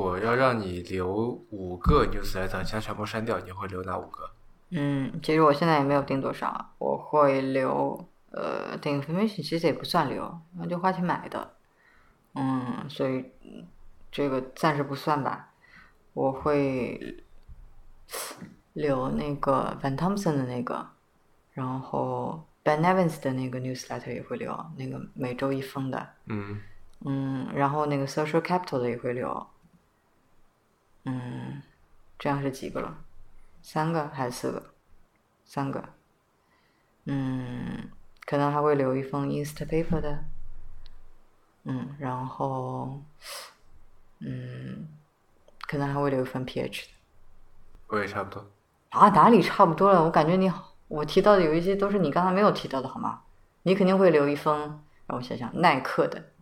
[0.00, 1.08] 果要让你留
[1.50, 4.28] 五个 newsletter，其他全部删掉，你会留哪五个？
[4.70, 11.54] 嗯，其实我现在也没有定多少，我会留呃，定 information 其实也不算留，那就花钱买的，
[12.34, 13.64] 嗯，所以嗯
[14.10, 15.50] 这个暂时不算吧。
[16.12, 17.22] 我会
[18.72, 20.88] 留那个 Van Thompson 的那个，
[21.52, 26.60] 然后 Ben Evans 的那个 newsletter 也会留，那个每周一封的，嗯，
[27.04, 29.46] 嗯，然后那个 Social Capital 的也会留，
[31.04, 31.62] 嗯，
[32.18, 32.98] 这样是几个了？
[33.62, 34.74] 三个还是四个？
[35.44, 35.84] 三个。
[37.04, 37.90] 嗯，
[38.26, 40.24] 可能还会留一封 Instapaper 的。
[41.64, 43.02] 嗯，然后，
[44.20, 44.88] 嗯，
[45.66, 46.88] 可能还会留一份 PH 的。
[47.88, 48.50] 我也差不多。
[48.90, 50.02] 啊，哪里差不多了？
[50.04, 50.50] 我感觉你
[50.88, 53.22] 我提到的有一些都是你刚才没有提到的，好吗？
[53.62, 56.32] 你肯定会留一封，让我想想，耐克的，